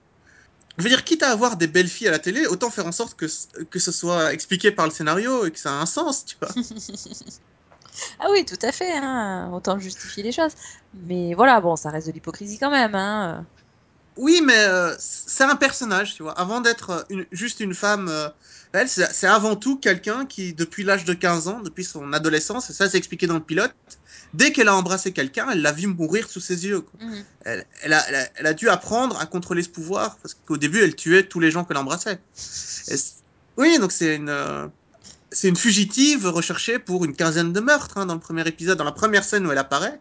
[0.80, 2.92] Je veux dire, quitte à avoir des belles filles à la télé, autant faire en
[2.92, 3.28] sorte que,
[3.66, 6.50] que ce soit expliqué par le scénario et que ça a un sens, tu vois.
[8.20, 10.54] ah oui, tout à fait, hein, autant justifier les choses.
[11.06, 13.46] Mais voilà, bon, ça reste de l'hypocrisie quand même, hein.
[14.20, 16.34] Oui, mais euh, c'est un personnage, tu vois.
[16.38, 18.28] Avant d'être une, juste une femme, euh,
[18.74, 22.74] elle, c'est avant tout quelqu'un qui, depuis l'âge de 15 ans, depuis son adolescence, et
[22.74, 23.74] ça c'est expliqué dans le pilote,
[24.34, 26.82] dès qu'elle a embrassé quelqu'un, elle l'a vu mourir sous ses yeux.
[26.82, 27.00] Quoi.
[27.02, 27.24] Mhm.
[27.46, 30.58] Elle, elle, a, elle, a, elle a dû apprendre à contrôler ce pouvoir, parce qu'au
[30.58, 32.20] début, elle tuait tous les gens qu'elle embrassait.
[32.92, 32.96] Et
[33.56, 34.30] oui, donc c'est une...
[34.30, 34.68] euh,
[35.32, 38.84] c'est une fugitive recherchée pour une quinzaine de meurtres hein, dans le premier épisode, dans
[38.84, 40.00] la première scène où elle apparaît.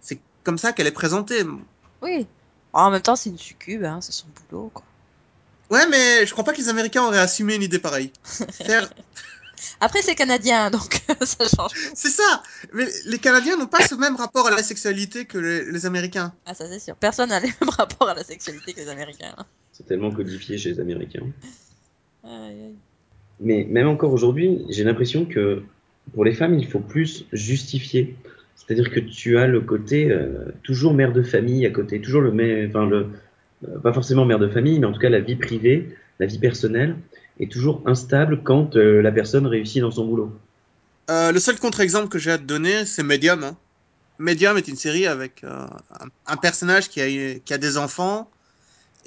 [0.00, 1.44] C'est comme ça qu'elle est présentée.
[2.02, 2.26] Oui.
[2.74, 4.84] En même temps, c'est une succube, hein, c'est son boulot, quoi.
[5.70, 8.10] Ouais, mais je crois pas que les Américains auraient assumé une idée pareille.
[8.24, 8.90] Faire-
[9.80, 11.70] Après, c'est canadien, donc ça change.
[11.94, 12.42] C'est ça.
[12.74, 16.34] Mais les Canadiens n'ont pas ce même rapport à la sexualité que les, les Américains.
[16.44, 16.96] Ah, ça c'est sûr.
[16.96, 19.34] Personne n'a les mêmes rapports à la sexualité que les Américains.
[19.72, 21.26] C'est tellement codifié chez les Américains.
[22.24, 22.74] Aïe, aïe.
[23.40, 25.62] Mais même encore aujourd'hui, j'ai l'impression que
[26.12, 28.16] pour les femmes, il faut plus justifier.
[28.66, 32.32] C'est-à-dire que tu as le côté euh, toujours mère de famille à côté, toujours le,
[32.32, 33.04] mè- enfin euh,
[33.82, 36.96] pas forcément mère de famille, mais en tout cas la vie privée, la vie personnelle
[37.40, 40.32] est toujours instable quand euh, la personne réussit dans son boulot.
[41.08, 43.44] Le seul contre-exemple que j'ai à te donner, c'est Medium.
[43.44, 43.56] hein.
[44.18, 45.68] Medium est une série avec un,
[46.26, 48.30] un personnage qui a, qui a des enfants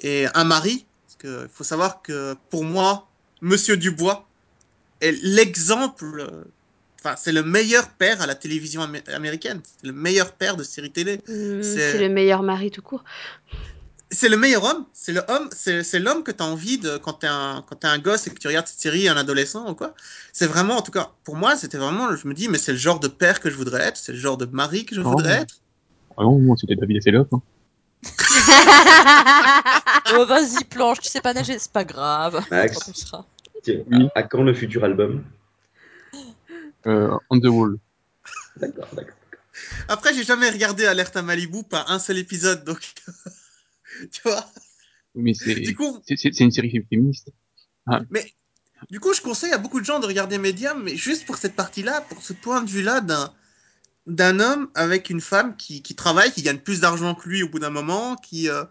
[0.00, 0.86] et un mari.
[1.24, 3.08] Il faut savoir que pour moi,
[3.40, 4.28] Monsieur Dubois
[5.00, 6.28] est l'exemple.
[7.08, 9.60] Enfin, c'est le meilleur père à la télévision amé- américaine.
[9.80, 11.20] C'est le meilleur père de série télé.
[11.28, 13.02] Hum, C'est- le meilleur mari tout court.
[14.10, 14.84] C'est le meilleur homme.
[14.92, 15.48] C'est le homme.
[15.52, 18.30] C'est l'homme que tu as envie de quand t'es un quand t'es un gosse et
[18.30, 19.94] que tu regardes cette série, un adolescent ou quoi.
[20.32, 22.14] C'est vraiment, en tout cas, pour moi, c'était vraiment.
[22.14, 23.96] Je me dis, mais c'est le genre de père que je voudrais être.
[23.96, 25.04] C'est le genre de mari que je Oh.
[25.10, 25.56] voudrais être.
[26.16, 27.28] Ah non, moi, c'était David Hasselhoff.
[27.32, 27.42] Hein.
[30.16, 32.42] Oh, vas-y, plonge, tu sais pas nager, c'est pas grave.
[32.50, 32.78] Max.
[33.12, 34.06] On.
[34.06, 35.22] À, à quand le futur album?
[36.84, 37.78] On the Wall.
[38.56, 39.14] D'accord, d'accord.
[39.88, 42.80] Après, j'ai jamais regardé Alerte à Malibu, pas un seul épisode, donc.
[44.12, 44.44] tu vois.
[45.14, 47.30] Mais c'est Du coup, c'est- une série féministe.
[48.90, 51.56] du coup, je conseille à beaucoup de gens de regarder Medium, mais juste pour cette
[51.56, 53.32] partie-là, pour ce point de vue-là d'un
[54.06, 57.48] d'un homme avec une femme qui, qui travaille, qui gagne plus d'argent que lui au
[57.50, 58.64] bout d'un moment, qui euh,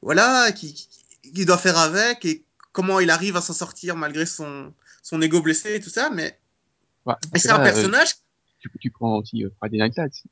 [0.00, 4.24] voilà, qui, qui, qui doit faire avec et comment il arrive à s'en sortir malgré
[4.24, 6.08] son son ego blessé et tout ça.
[6.08, 6.39] Mais
[7.36, 8.08] C'est un euh, personnage.
[8.58, 10.22] tu, tu prends aussi euh, Friday Night Lights.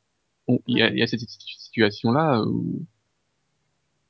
[0.67, 2.85] Il y a, il y a cette situation-là où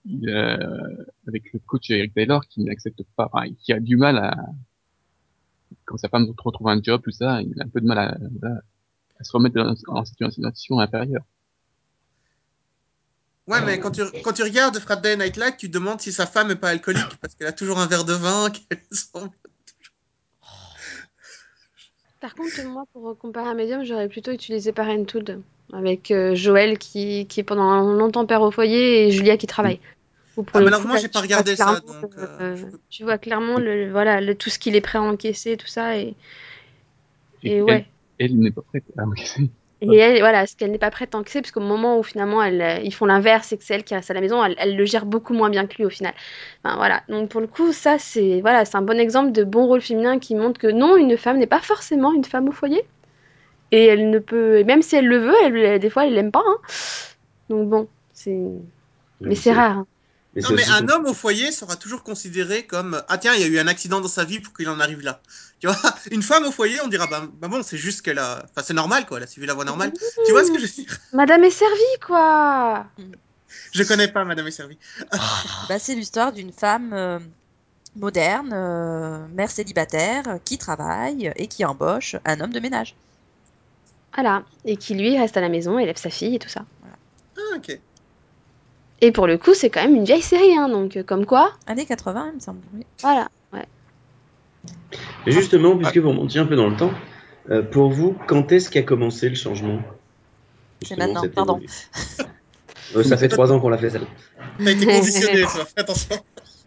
[0.04, 4.18] il, euh, avec le coach Eric Taylor qui n'accepte pas, enfin, qui a du mal
[4.18, 4.36] à
[5.84, 9.24] quand sa femme retrouve un job, tout ça, il a un peu de mal à,
[9.24, 11.24] se remettre dans- en situation inférieure.
[13.46, 16.26] Ouais, mais quand tu, quand tu regardes Friday Night Light, tu te demandes si sa
[16.26, 18.50] femme est pas alcoolique parce qu'elle a toujours un verre de vin.
[18.68, 19.30] qu'elle semble-
[22.20, 25.40] Par contre, moi, pour comparer un médium, j'aurais plutôt utilisé Parenthood,
[25.72, 29.80] avec euh, Joël qui, qui pendant longtemps père au foyer et Julia qui travaille.
[30.36, 32.26] Ou pour Ah, le malheureusement, là, j'ai tu pas vois regardé ça, clairement, donc, euh,
[32.40, 35.02] euh, je peux- tu vois clairement le, voilà, le, tout ce qu'il est prêt à
[35.02, 35.98] encaisser, tout ça.
[35.98, 36.14] Et,
[37.42, 37.84] Et et elle, ouais.
[38.18, 39.50] elle n'est pas prête à encaisser.
[39.80, 42.42] Et elle, voilà, ce qu'elle n'est pas prête à encaisser, parce qu'au moment où finalement
[42.42, 44.56] elle, euh, ils font l'inverse et que c'est elle qui reste à la maison, elle,
[44.58, 46.14] elle le gère beaucoup moins bien que lui au final.
[46.64, 47.02] Enfin, voilà.
[47.08, 50.18] Donc pour le coup, ça c'est voilà, c'est un bon exemple de bon rôle féminin
[50.18, 52.84] qui montre que non, une femme n'est pas forcément une femme au foyer.
[53.72, 56.32] Et elle ne peut, et même si elle le veut, elle- des fois elle l'aime
[56.32, 56.44] pas.
[56.46, 56.58] hein.
[57.50, 58.38] Donc bon, c'est,
[59.20, 59.78] mais c'est rare.
[59.78, 59.86] hein.
[60.38, 63.40] Mais Non, mais aussi un homme au foyer sera toujours considéré comme ah tiens il
[63.40, 65.20] y a eu un accident dans sa vie pour qu'il en arrive là.
[65.58, 65.76] Tu vois,
[66.12, 68.74] une femme au foyer on dira bah, bah bon c'est juste qu'elle a, enfin c'est
[68.74, 69.92] normal quoi, elle a suivi la voie normale.
[70.26, 70.96] Tu vois ce que je veux dire?
[71.12, 72.86] Madame est servie quoi.
[73.72, 74.78] Je connais pas Madame est servie.
[75.68, 77.18] Bah, c'est l'histoire d'une femme euh,
[77.96, 82.94] moderne, euh, mère célibataire, qui travaille et qui embauche un homme de ménage.
[84.14, 84.42] Voilà.
[84.64, 86.64] Et qui lui reste à la maison, élève sa fille et tout ça.
[87.36, 87.78] Ah ok.
[89.00, 91.52] Et pour le coup, c'est quand même une vieille série, hein, donc euh, comme quoi,
[91.66, 92.60] Années 80, il me semble.
[92.74, 92.84] oui.
[93.00, 93.28] voilà.
[93.52, 93.66] Ouais.
[95.26, 96.92] Et justement, puisque vous remontiez un peu dans le temps,
[97.50, 99.80] euh, pour vous, quand est-ce qu'a commencé le changement?
[100.82, 101.60] C'est maintenant, cette pardon.
[102.96, 104.06] Euh, ça fait trois ans qu'on l'a fait celle
[104.64, 106.16] T'as été conditionné fais attention.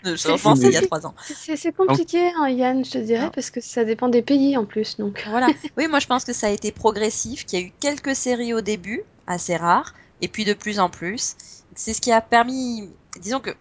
[0.04, 1.14] Le changement, c'est il y a trois ans.
[1.26, 3.32] C'est c'est compliqué, hein, Yann, je te dirais, Non.
[3.34, 4.98] parce que ça dépend des pays en plus.
[4.98, 5.26] Donc.
[5.30, 5.48] Voilà.
[5.78, 8.54] Oui, moi je pense que ça a été progressif, qu'il y a eu quelques séries
[8.54, 11.36] au début, assez rares, et puis de plus en plus.
[11.76, 13.52] C'est ce qui a permis, disons que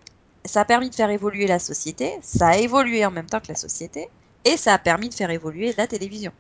[0.44, 3.49] ça a permis de faire évoluer la société, ça a évolué en même temps que
[3.49, 4.09] la société,
[4.44, 6.33] et ça a permis de faire évoluer la télévision.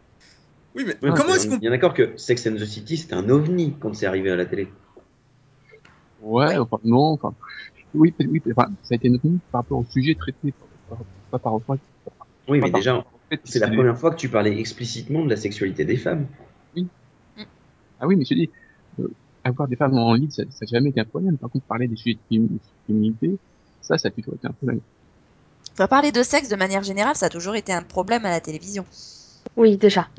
[0.74, 3.28] Oui mais Ouais, comment est-ce qu'on bien d'accord que Sex and the City, c'était un
[3.28, 4.68] ovni quand c'est arrivé à la télé.
[6.22, 7.34] Ouais, enfin, non, enfin,
[7.94, 10.54] oui, oui, enfin, ça a été notamment par rapport au sujet traité,
[11.30, 11.58] pas par,
[12.48, 15.36] Oui, mais déjà, en fait, c'est la première fois que tu parlais explicitement de la
[15.36, 16.26] sexualité des femmes.
[18.00, 18.50] Ah oui, mais je dis,
[18.98, 19.08] euh,
[19.44, 21.38] avoir des femmes en ligne, ça, n'a jamais été un problème.
[21.38, 23.38] Par contre, parler des sujets de fémi- féminité,
[23.80, 24.80] ça, ça a toujours été un problème.
[25.72, 28.40] Enfin, parler de sexe de manière générale, ça a toujours été un problème à la
[28.40, 28.84] télévision.
[29.56, 30.08] Oui, déjà.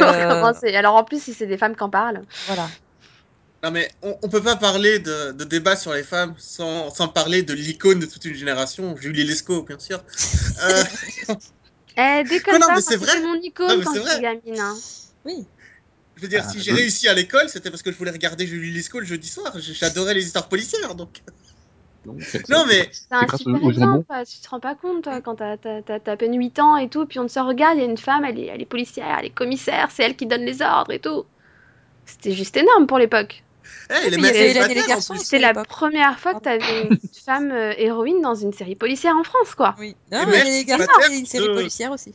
[0.00, 0.52] Euh.
[0.74, 2.22] Alors en plus, si c'est des femmes qui en parlent.
[2.46, 2.68] voilà.
[3.64, 7.08] Non mais on, on peut pas parler de, de débat sur les femmes sans, sans
[7.08, 10.00] parler de l'icône de toute une génération, Julie Lescaut bien sûr.
[10.62, 10.84] Euh,
[11.96, 13.20] Eh, déconne Non, non, pas, mais moi, c'est vrai.
[13.22, 14.22] mon Non, icône mais quand j'étais vrai.
[14.22, 14.60] gamine.
[14.60, 14.74] hein.
[15.24, 15.46] Oui.
[16.18, 18.46] Je veux dire, Ah, si j'ai réussi à l'école, c'était parce que je voulais regarder
[18.46, 19.52] Julie Lescaut le jeudi soir.
[19.58, 21.22] J'adorais les histoires policières donc.
[22.06, 22.14] Non,
[22.66, 26.00] mais- C'est un super exemple, tu te rends pas compte, toi, quand t'as t'as- t'as-
[26.00, 27.88] t'as à peine 8 ans et tout, puis on te sort, regarde, il y a
[27.88, 30.62] une femme, elle est, elle est policière, elle est commissaire, c'est elle qui donne les
[30.62, 31.24] ordres et tout.
[32.06, 33.42] C'était juste énorme pour l'époque.
[33.90, 34.16] Eh, il y
[34.82, 34.94] plus.
[34.96, 35.18] aussi.
[35.18, 39.24] C'était la première fois que t'avais une femme euh, héroïne dans une série policière en
[39.24, 39.76] France, quoi.
[39.78, 39.94] Oui.
[40.10, 42.14] Non, merde, mais les garçons, pas c'est une série policière aussi.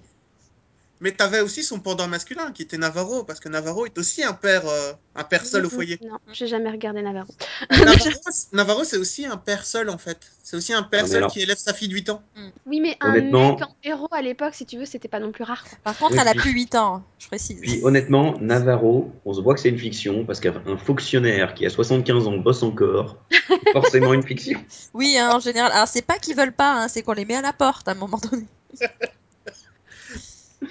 [1.04, 4.32] Mais t'avais aussi son pendant masculin qui était Navarro, parce que Navarro est aussi un
[4.32, 6.00] père, euh, un père seul au foyer.
[6.02, 7.34] Non, j'ai jamais regardé Navarro.
[7.72, 8.10] Navarro,
[8.54, 10.18] Navarro, c'est aussi un père seul en fait.
[10.42, 12.22] C'est aussi un père Ah, seul alors- qui élève sa fille de 8 ans.
[12.66, 15.44] Oui, mais un mec en héros à l'époque, si tu veux, c'était pas non plus
[15.44, 15.66] rare.
[15.84, 17.60] Par contre, Oui, elle a puis- plus 8 ans, je précise.
[17.60, 21.70] Puis honnêtement, Navarro, on se voit que c'est une fiction, parce qu'un fonctionnaire qui a
[21.70, 24.58] 75 ans bosse encore, c'est forcément une fiction.
[24.94, 25.72] Oui, hein, en général.
[25.74, 27.92] Alors, c'est pas qu'ils veulent pas, hein, c'est qu'on les met à la porte à
[27.92, 28.46] un moment donné.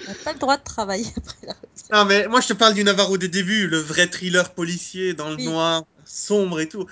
[0.05, 1.91] On n'a pas le droit de travailler après la retraite.
[1.91, 5.29] Non mais moi je te parle du Navarro des débuts, le vrai thriller policier dans
[5.29, 5.43] le Oui.
[5.43, 6.87] noir, sombre et tout.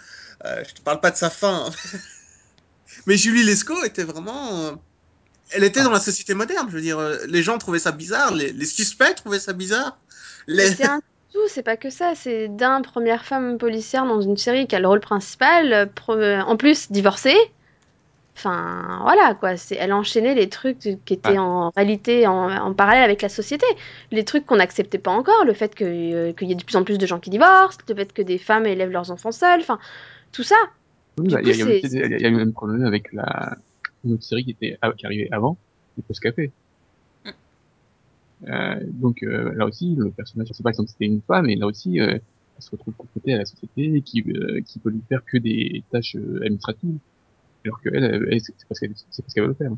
[0.46, 1.70] Euh, je te parle pas de sa fin.
[3.06, 4.66] mais Julie Lescaut était vraiment...
[4.66, 4.72] euh,
[5.52, 7.00] Elle était dans la société moderne, je veux dire.
[7.00, 10.00] euh, Les gens trouvaient ça bizarre, les, les suspects trouvaient ça bizarre.
[10.48, 10.76] Les...
[10.76, 11.00] C'est un
[11.34, 12.14] tout, c'est pas que ça.
[12.16, 16.58] C'est d'un première femme policière dans une série qui a le rôle principal, euh, en
[16.58, 17.38] plus divorcée.
[18.36, 19.58] Enfin, voilà quoi.
[19.58, 21.38] C'est, elle enchaînait les trucs qui étaient Ouais.
[21.38, 23.66] en réalité en, en parallèle avec la société.
[24.12, 26.84] Les trucs qu'on n'acceptait pas encore, le fait euh, qu'il y ait de plus en
[26.84, 29.80] plus de gens qui divorcent, le fait que des femmes élèvent leurs enfants seules, enfin,
[30.32, 30.56] tout ça.
[31.18, 33.58] Oui, bah, il y a, eu un problème avec la,
[34.06, 35.58] une autre série qui était, qui arrivait avant,
[35.98, 36.52] les Post Café.
[37.26, 37.30] Mm.
[38.48, 41.56] Euh, donc, euh, là aussi, le personnage, je sais pas si c'était une femme, et
[41.56, 42.22] là aussi, euh, elle
[42.64, 44.24] se retrouve confrontée à la société qui,
[44.66, 46.98] qui peut lui faire que des tâches administratives.
[47.66, 49.72] Alors que elle, c'est parce qu'elle, c'est parce qu'elle veut le faire.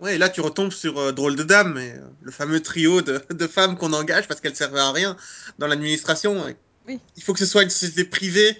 [0.00, 3.20] Ouais, et là tu retombes sur euh, Drôle de Dame, euh, le fameux trio de,
[3.30, 5.16] de femmes qu'on engage parce qu'elles servaient à rien
[5.58, 6.44] dans l'administration.
[6.86, 6.98] Oui.
[7.16, 8.56] Il faut que ce soit une société privée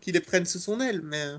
[0.00, 1.22] qui les prenne sous son aile, mais...
[1.22, 1.38] euh,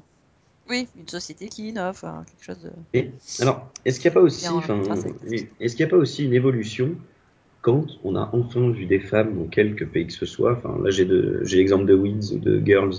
[0.69, 2.71] Oui, une société qui innove, hein, quelque chose de.
[2.93, 4.45] Et alors, est-ce qu'il n'y a pas aussi,
[5.59, 6.95] est-ce qu'il n'y a pas aussi une évolution
[7.61, 10.53] quand on a enfin vu des femmes dans quelque pays que ce soit?
[10.57, 12.95] Enfin, là, j'ai de- j'ai l'exemple de Weeds ou de Girls,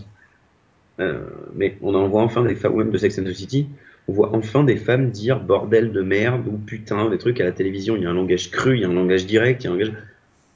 [1.54, 3.68] mais on en voit enfin des femmes, ou même de Sex and the City,
[4.08, 7.52] on voit enfin des femmes dire bordel de merde ou putain, des trucs à la
[7.52, 7.96] télévision.
[7.96, 9.72] Il y a un langage cru, il y a un langage direct, il y a
[9.72, 9.92] un langage.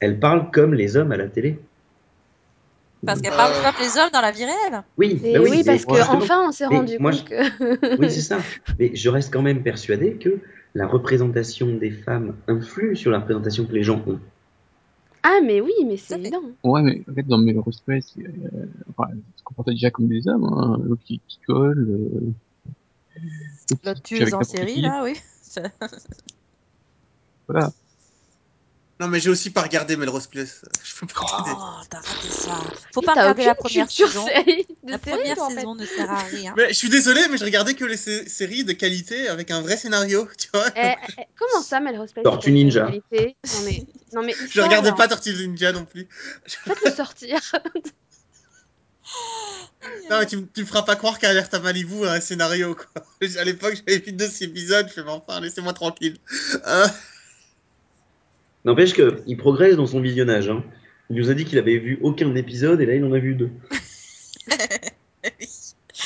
[0.01, 1.59] elle parle comme les hommes à la télé.
[3.07, 3.37] Parce qu'elle Euh.
[3.37, 4.83] parle comme les hommes dans la vie réelle.
[4.97, 7.97] Oui, bah oui, oui, parce mais- que enfin on s'est rendu moi, compte que.
[8.01, 8.39] Oui, c'est ça.
[8.79, 10.39] Mais je reste quand même persuadé que
[10.75, 14.19] la représentation des femmes influe sur la représentation que les gens ont.
[15.27, 16.43] Ah, mais oui, mais c'est évident.
[16.63, 20.29] Ouais, mais en fait, dans Melrose Place, euh, enfin, elle se comportait déjà comme des
[20.29, 20.79] hommes, hein.
[20.85, 23.21] L'autre qui, qui colle, euh,
[23.85, 24.81] l'autre tueuse en série, qui.
[24.83, 25.15] là, oui.
[27.49, 27.73] Voilà.
[29.05, 30.63] Non, mais j'ai aussi pas regardé Melrose Place.
[30.83, 31.57] Je peux pas t'aider.
[31.61, 32.65] Oh, t'as raté ça.
[32.95, 34.25] Faut pas regarder la première saison.
[34.27, 36.55] série de La série, première saison ne sert à rien.
[36.57, 39.61] Mais je suis désolé, mais je regardais que les sé- séries de qualité avec un
[39.61, 40.69] vrai scénario, tu vois.
[40.75, 42.87] Eh, eh, comment ça, Melrose Place Tortue Ninja.
[42.87, 46.09] qualité Non mais, non mais, Je ça, regardais alors, pas Tortue Ninja non plus.
[46.47, 47.39] Faites-le sortir.
[50.11, 53.05] Non, mais tu, tu me feras pas croire qu'Alerte à Malibu a un scénario, quoi.
[53.39, 56.17] À l'époque, j'avais vu deux épisodes, je fais, mais enfin, laissez-moi tranquille.
[56.67, 56.87] Euh,
[58.65, 60.49] N'empêche qu'il progresse dans son visionnage.
[60.49, 60.65] Hein.
[61.11, 63.35] Il nous a dit qu'il avait vu aucun épisode et là il en a vu
[63.35, 63.51] deux.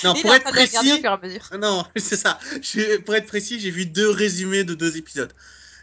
[0.05, 1.49] non, Il pour être précis, fur et à mesure.
[1.61, 2.39] non, c'est ça.
[2.63, 5.33] J'ai- Pour être précis, j'ai vu deux résumés de deux épisodes.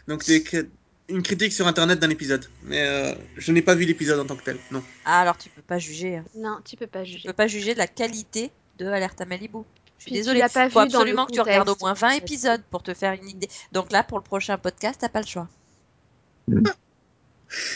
[0.08, 0.68] Donc, des cri-
[1.08, 2.44] une critique sur internet d'un épisode.
[2.64, 4.82] Mais euh, je n'ai pas vu l'épisode en tant que tel, non.
[5.04, 6.16] Ah, alors tu peux pas juger.
[6.16, 6.24] hein.
[6.36, 7.28] Non, tu peux pas Tu juger.
[7.28, 9.58] peux pas juger de la qualité de Alerte à Malibu.
[9.98, 10.40] Je suis Puis tu désolée.
[10.52, 12.16] pas Faut absolument que tu regardes au moins en 20 fait.
[12.18, 13.48] épisodes pour te faire une idée.
[13.72, 15.48] Donc là, pour le prochain podcast, t'as pas le choix.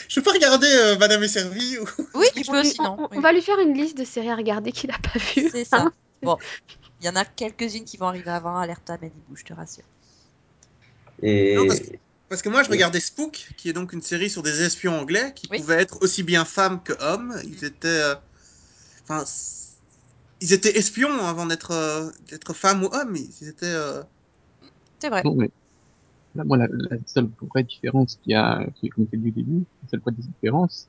[0.08, 1.84] Je peux regarder euh, Madame est servie ou...
[2.14, 2.96] Oui, tu On, peux sinon.
[2.98, 3.22] on- on oui.
[3.22, 5.48] va lui faire une liste de séries à regarder qu'il a pas vues.
[5.50, 5.78] C'est ça.
[5.82, 5.92] hein.
[6.22, 6.36] Bon,
[7.00, 9.84] il y en a quelques-unes qui vont arriver avant Alerte à Malibu, je te rassure.
[11.22, 11.96] Et Non, parce que-
[12.28, 12.76] Parce que moi, je Oui.
[12.76, 15.58] regardais Spook, qui est donc une série sur des espions anglais qui Oui.
[15.60, 17.40] pouvaient être aussi bien femmes que hommes.
[17.44, 18.14] Ils étaient, euh,
[19.02, 19.24] enfin,
[20.42, 22.10] ils étaient espions avant d'être euh,
[22.52, 23.16] femmes ou hommes.
[23.16, 23.64] Ils étaient.
[23.66, 24.02] euh,
[25.00, 25.22] C'est vrai.
[25.24, 25.50] Mais
[26.34, 29.32] là, moi, la, la seule vraie différence qu'il y a, qui est comme dit au
[29.32, 30.88] début, la seule vraie différence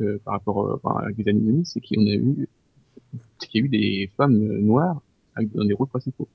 [0.00, 2.48] euh, par rapport euh, enfin, avec les années 2000, c'est qu'on a eu,
[3.38, 5.00] c'est qu'il y a eu des femmes euh, noires
[5.34, 6.28] avec, dans des rôles principaux.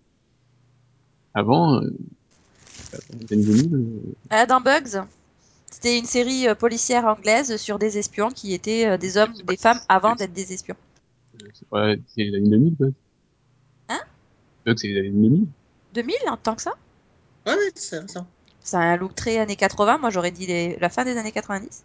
[1.33, 1.89] Avant, euh,
[3.19, 5.03] les années 2000, euh, Euh, dans Bugs,
[5.71, 9.43] c'était une série euh, policière anglaise sur des espions qui étaient euh, des hommes ou
[9.43, 10.75] des femmes avant d'être des espions.
[11.53, 12.93] c'est pas, c'est les années 2000, Bug.
[13.89, 13.99] Hein?
[14.65, 15.47] Bug, c'est les années 2000.
[15.93, 16.73] 2000, en tant que ça?
[17.45, 18.03] Ouais, ça.
[18.63, 19.99] C'est un look très années 80.
[19.99, 21.83] Moi, j'aurais dit les- la fin des années 90.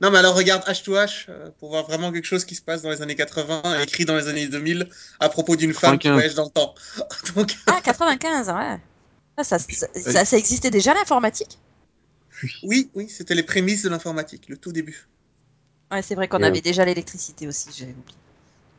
[0.00, 2.90] Non, mais alors regarde H2H euh, pour voir vraiment quelque chose qui se passe dans
[2.90, 4.88] les années 80, écrit dans les années 2000
[5.20, 6.12] à propos d'une femme qui 95.
[6.12, 6.74] voyage dans le temps.
[7.36, 8.78] Donc, Ah, 95, ouais.
[9.36, 11.58] Ah, ça, ça, ça- ça existait déjà l'informatique?
[12.62, 15.08] Oui, oui, c'était les prémices de l'informatique, le tout début.
[15.92, 18.18] Ouais, c'est vrai qu'on avait déjà l'électricité aussi, j'avais oublié.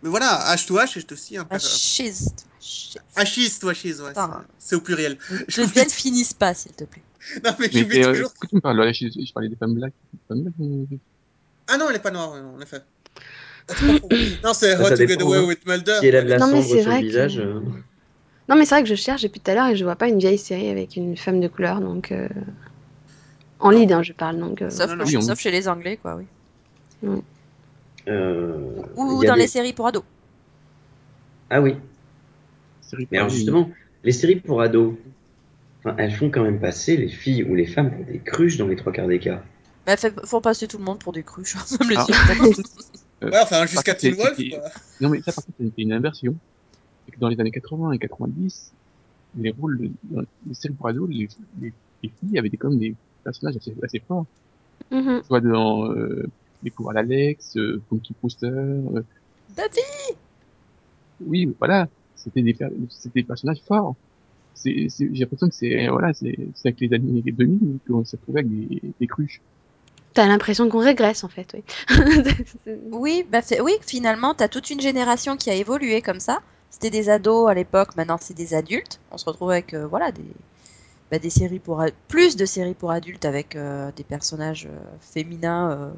[0.03, 1.59] Mais voilà, H2H est aussi un Ah, peu.
[1.59, 2.29] shiz.
[2.59, 2.97] Shiz.
[3.15, 4.09] Hachis, toi, Hachis, ouais.
[4.09, 4.41] Attends.
[4.59, 5.17] c'est- au pluriel.
[5.47, 7.01] Je ne finisse pas, s'il te plaît.
[7.43, 8.33] Non, mais Mais, euh, toujours.
[8.33, 10.85] que tu me parles, je, je parlais des femmes euh,
[11.67, 12.81] Ah non, elle est pas noire, en effet.
[14.43, 15.43] non, c'est How to Get Away hein.
[15.43, 15.97] with Mulder.
[15.99, 17.59] si elle a de la Non, mais sur vrai le que- visage, euh,
[18.49, 20.07] Non, mais c'est vrai que je cherche depuis tout à l'heure et je vois pas
[20.09, 22.27] une vieille série avec une femme de couleur, donc euh,
[23.59, 24.39] en lead, hein, je parle.
[24.39, 25.05] Donc, euh, Sauf, non, non.
[25.05, 26.25] Oui, on- sauf chez les Anglais, quoi, oui.
[27.03, 27.17] euh,
[28.07, 30.03] Ou y a dans des- les séries pour ados.
[31.49, 31.75] Ah oui.
[33.11, 33.69] Mais alors justement,
[34.03, 34.95] les séries pour ados,
[35.79, 38.67] enfin, elles font quand même passer les filles ou les femmes pour des cruches dans
[38.67, 39.41] les trois quarts des cas.
[39.85, 42.05] Bah, fait- faut passer tout le monde pour des cruches, même les Ah.
[43.23, 44.37] Euh, Ouais, enfin, jusqu'à Teen Wolf.
[44.99, 46.35] Non, mais ça, par contre, c'était une inversion.
[47.05, 48.71] C'est que dans les années 80 et 90,
[49.37, 51.27] les rôles de, dans les séries pour ados, les,
[51.59, 51.73] les,
[52.03, 54.25] les filles avaient des, comme des personnages assez, assez forts.
[54.91, 55.23] mhm.
[55.23, 56.25] Soit dans, euh,
[56.61, 59.03] les pouvoirs d'Alex, euh, Punky Brewster, euh,
[59.55, 60.15] Buffy
[61.19, 61.87] oui, voilà.
[62.15, 63.95] C'était des, per- c'était des personnages forts.
[64.53, 68.17] C'est, c'est, j'ai l'impression que c'est, voilà, c'est, c'est avec les années 2000 qu'on s'est
[68.17, 69.43] retrouvé avec des, des cruches.
[70.13, 71.63] T'as l'impression qu'on régresse en fait, oui.
[72.91, 76.41] Oui, bah c'est- oui, finalement, t'as toute une génération qui a évolué comme ça.
[76.69, 78.99] C'était des ados à l'époque, maintenant c'est des adultes.
[79.11, 80.23] On se retrouve avec euh, voilà des,
[81.11, 84.79] bah, des séries pour a- plus de séries pour adultes avec euh, des personnages euh,
[85.01, 85.93] féminins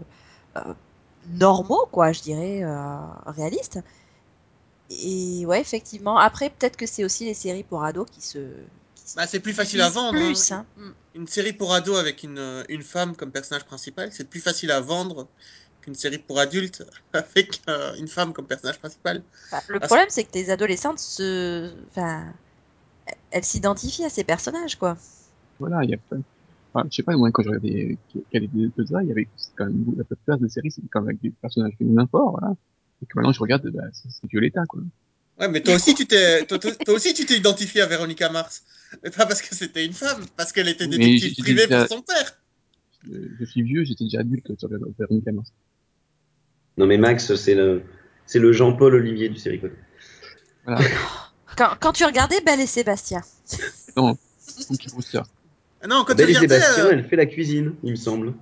[1.28, 3.80] normaux, quoi, je dirais, euh, réalistes.
[4.89, 6.18] Et ouais, effectivement.
[6.18, 8.39] Après, peut-être que c'est aussi les séries pour ados qui se.
[8.95, 10.18] qui Bah, c'est plus facile à vendre.
[10.18, 10.66] Plus, hein.
[10.80, 10.93] hein.
[11.16, 14.72] Une série pour ados avec une, euh, une femme comme personnage principal, c'est plus facile
[14.72, 15.28] à vendre
[15.82, 16.84] qu'une série pour adultes
[17.14, 19.24] avec euh, une femme comme personnage principal.
[19.51, 21.74] Bah, le problème, c'est que tes adolescentes se.
[21.89, 22.26] Enfin.
[23.32, 24.95] Elles s'identifient à ces personnages, quoi.
[25.60, 26.16] Voilà, il y a pas,
[26.74, 27.98] enfin, je sais pas, moi, quand je regardais
[28.32, 31.02] quel est de ça, il y avait quand même la plupart des séries, c'était quand
[31.02, 32.56] même avec des personnages féminins forts, voilà.
[33.02, 34.82] Et que maintenant, je regarde, bah, c'est c'est Violetta, quoi.
[35.40, 36.60] Ouais, mais toi aussi, tu t'es, toi,
[36.90, 38.64] aussi, tu t'es identifié à Véronica Mars.
[39.04, 42.04] Mais pas parce que c'était une femme, parce qu'elle était détective privée déjà- pour son
[42.04, 42.38] père.
[43.40, 45.52] je suis vieux, j'étais déjà adulte sur Véronique Mars.
[46.78, 47.84] Non mais Max, c'est le,
[48.26, 49.62] c'est le Jean-Paul Olivier du série
[50.66, 50.82] Voilà.
[51.58, 53.22] Quand, quand tu regardais Belle et Sébastien.
[53.98, 54.18] Non,
[54.68, 55.22] Cookie Brewster.
[55.84, 57.96] Ah Non, quand Belle tu et regardais, Sébastien, euh, elle fait la cuisine, il me
[57.96, 58.34] semble.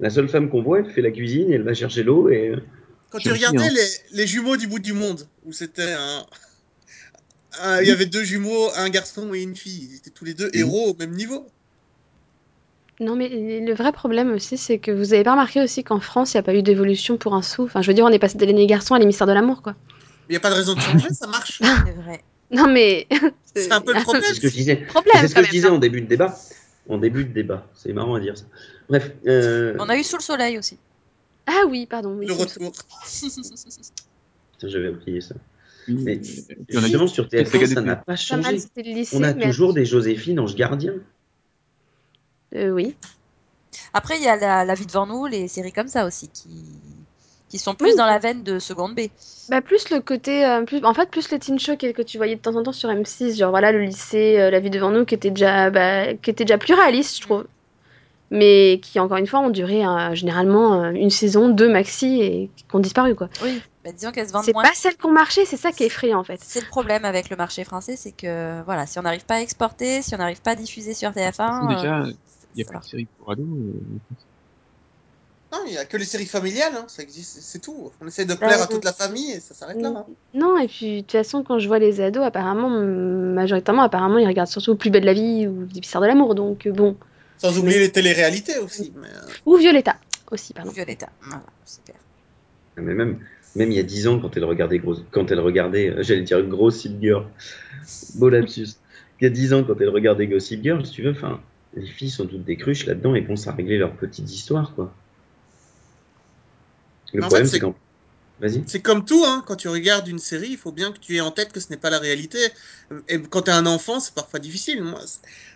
[0.00, 2.54] La seule femme qu'on voit, elle fait la cuisine et elle va chercher l'eau et
[3.10, 6.26] quand tu regardais les, les jumeaux du bout du monde, où c'était un,
[7.62, 10.34] un- il y avait deux jumeaux, un garçon et une fille, ils étaient tous les
[10.34, 11.46] deux héros au même niveau.
[13.00, 16.34] Non, mais le vrai problème aussi, c'est que vous avez pas remarqué aussi qu'en France,
[16.34, 17.64] il n'y a pas eu d'évolution pour un sou.
[17.64, 19.74] Enfin, je veux dire, on est passé de l'aîné garçon à l'émissaire de l'amour, quoi.
[20.28, 21.60] Il n'y a pas de raison de changer, ça marche.
[21.60, 22.22] C'est vrai.
[22.50, 23.06] Non, mais.
[23.54, 24.22] C'est un peu le problème.
[24.26, 24.76] c'est ce que je disais.
[24.76, 26.36] problème, C'est ce que je disais en début de débat.
[26.88, 28.44] En début de débat, c'est marrant à dire ça.
[28.90, 29.74] Bref, euh...
[29.78, 30.76] On a eu Sous le soleil aussi.
[31.46, 32.14] Ah oui, pardon.
[32.16, 32.72] Oui, Le retour.
[34.52, 35.34] Putain, j'avais oublié ça.
[35.88, 36.20] Mais
[36.68, 38.58] Justement, sur peut-être TF1, regarder ça n'a pas changé.
[39.12, 40.94] On a toujours des Joséphine Ange Gardien.
[42.54, 42.96] Euh, oui.
[43.92, 46.50] Après, il y a la, la vie devant nous, les séries comme ça aussi, qui,
[47.54, 47.96] qui sont plus Oui.
[47.96, 49.02] dans la veine de seconde B.
[49.48, 50.44] Bah, plus le côté.
[50.44, 50.84] euh, plus...
[50.84, 52.88] En fait, plus le teen show que que tu voyais de temps en temps sur
[52.88, 56.30] M6, genre voilà, le lycée, euh, la vie devant nous, qui était déjà, bah, qui
[56.30, 57.46] était déjà plus réaliste, je trouve.
[58.32, 62.64] Mais qui, encore une fois, ont duré euh, généralement une saison, deux maxi, et qui
[62.72, 63.28] ont disparu, quoi.
[63.44, 65.84] Oui, bah, disons qu'elles se vendent C'est pas celles qui ont marché, c'est ça qui
[65.84, 66.40] est effrayant, en fait.
[66.42, 69.40] C'est le problème avec le marché français, c'est que voilà, si on n'arrive pas à
[69.40, 72.02] exporter, si on n'arrive pas à diffuser sur De toute façon, TF1, euh, déjà,
[72.56, 73.46] il n'y a pas de série pour ados.
[75.54, 77.92] Non, il n'y a que les séries familiales, hein, ça existe, c'est tout.
[78.00, 79.88] On essaie de Bah, plaire à toute la famille et ça s'arrête là.
[79.96, 80.06] hein.
[80.34, 84.26] Non, et puis de toute façon, quand je vois les ados, apparemment, majoritairement, apparemment, ils
[84.26, 86.96] regardent surtout Plus belle la vie ou L'épisode de l'amour, donc euh, bon.
[87.38, 88.92] Sans oublier les téléréalités aussi.
[88.96, 89.96] Mais, euh, Ou Violetta
[90.32, 90.72] aussi, pardon.
[90.72, 91.08] Violetta.
[91.22, 91.94] Voilà, super.
[92.76, 93.20] Mais même,
[93.54, 96.22] même il y a 10 ans, quand elle regardait, gros, quand elle regardait euh, j'allais
[96.22, 97.26] dire Gossip Girl,
[98.16, 98.66] beau lapsus.
[99.20, 101.40] Il y a 10 ans, quand elle regardait Gossip Girl, si tu veux, enfin,
[101.74, 104.92] les filles sont toutes des cruches là-dedans et pensent à régler leurs petites histoires, quoi.
[107.14, 107.74] Le Mais problème, c'est c'est- quand.
[108.40, 108.64] Vas-y.
[108.66, 111.20] C'est comme tout, hein, quand tu regardes une série, il faut bien que tu aies
[111.20, 112.38] en tête que ce n'est pas la réalité.
[113.08, 114.82] Et quand tu es un enfant, c'est parfois difficile.
[114.82, 115.00] Moi,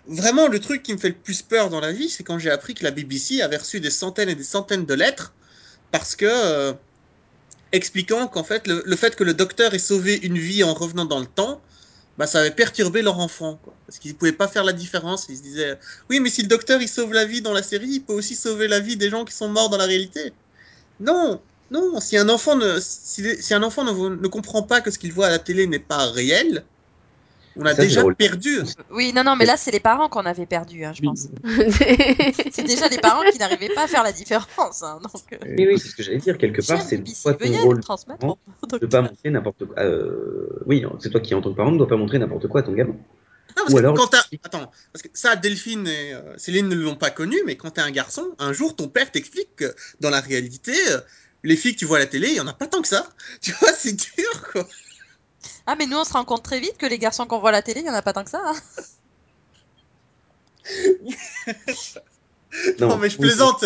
[0.06, 2.50] vraiment, le truc qui me fait le plus peur dans la vie, c'est quand j'ai
[2.50, 5.34] appris que la BBC avait reçu des centaines et des centaines de lettres
[5.92, 6.74] parce que euh,
[7.72, 11.04] expliquant qu'en fait, le, le fait que le docteur ait sauvé une vie en revenant
[11.04, 11.62] dans le temps,
[12.18, 13.78] bah, ça avait perturbé leur enfant, quoi.
[13.86, 15.26] Parce qu'ils ne pouvaient pas faire la différence.
[15.28, 15.78] Ils se disaient,
[16.10, 18.36] oui, mais si le docteur il sauve la vie dans la série, il peut aussi
[18.36, 20.34] sauver la vie des gens qui sont morts dans la réalité.
[21.00, 21.40] Non,
[21.70, 24.98] non, si un enfant ne, si, si un enfant ne, ne comprend pas que ce
[24.98, 26.64] qu'il voit à la télé n'est pas réel,
[27.58, 28.60] on a Ça, déjà perdu.
[28.90, 31.08] Oui, non, non, mais là, c'est les parents qu'on avait perdus, hein, je Oui.
[31.08, 31.28] pense.
[32.52, 34.82] C'est déjà les parents qui n'arrivaient pas à faire la différence.
[34.82, 36.38] Hein, donc, euh, Oui, oui, c'est ce que j'allais dire.
[36.38, 38.36] Quelque part, c'est toi ton rôle transmettre
[38.80, 39.82] de pas montrer n'importe quoi.
[39.82, 42.60] Euh, oui, c'est toi qui, en tant que parent, ne dois pas montrer n'importe quoi
[42.60, 42.94] à ton gamin.
[43.56, 46.68] Non, parce Ou que alors- quand t'as- Attends, parce que ça, Delphine et euh, Céline
[46.68, 49.74] ne l'ont pas connu, mais quand t'es un garçon, un jour, ton père t'explique que
[50.00, 51.00] dans la réalité, euh,
[51.44, 52.88] les filles que tu vois à la télé, il y en a pas tant que
[52.88, 53.08] ça.
[53.40, 54.68] Tu vois, c'est dur, quoi.
[55.66, 57.52] Ah, mais nous, on se rend compte très vite que les garçons qu'on voit à
[57.52, 58.42] la télé, il n'y en a pas tant que ça.
[58.44, 58.54] hein.
[62.80, 63.64] Non, mais je plaisante.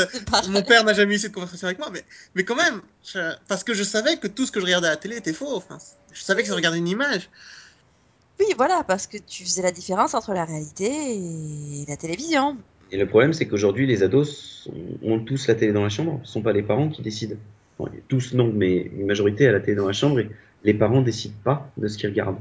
[0.49, 2.05] Mon père n'a jamais eu cette conversation avec moi, mais,
[2.35, 4.91] mais quand même, je- parce que je savais que tout ce que je regardais à
[4.91, 5.55] la télé était faux.
[5.57, 5.79] Enfin,
[6.13, 7.31] je savais que je regardais une image.
[8.43, 12.57] Oui, voilà, parce que tu faisais la différence entre la réalité et la télévision.
[12.91, 14.69] Et le problème, c'est qu'aujourd'hui, les ados
[15.03, 16.19] ont tous la télé dans la chambre.
[16.25, 17.37] Ce ne sont pas les parents qui décident.
[18.09, 20.29] Tous, non, mais une majorité a la télé dans la chambre et
[20.65, 22.39] les parents décident pas de ce qu'ils regardent.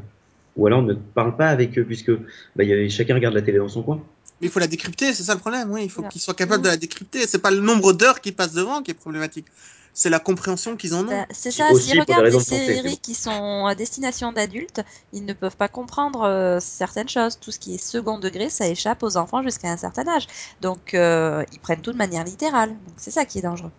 [0.58, 2.12] Ou alors ne parlent pas avec eux, puisque
[2.56, 4.04] bah, il y a- chacun regarde la télé dans son coin.
[4.42, 5.72] Mais il faut la décrypter, c'est ça le problème.
[5.72, 6.10] Oui, il faut Voilà.
[6.12, 7.26] qu'ils soient capables de la décrypter.
[7.28, 9.46] C'est pas le nombre d'heures qui passent devant qui est problématique.
[9.94, 11.08] C'est la compréhension qu'ils en ont.
[11.10, 14.32] Bah, c'est ça, s'ils des regardent des de santé, c'est séries qui sont à destination
[14.32, 14.82] d'adultes,
[15.14, 17.40] ils ne peuvent pas comprendre euh, certaines choses.
[17.40, 20.28] Tout ce qui est second degré, ça échappe aux enfants jusqu'à un certain âge.
[20.62, 22.70] Donc, euh, ils prennent tout de manière littérale.
[22.86, 23.72] Donc, c'est ça qui est dangereux.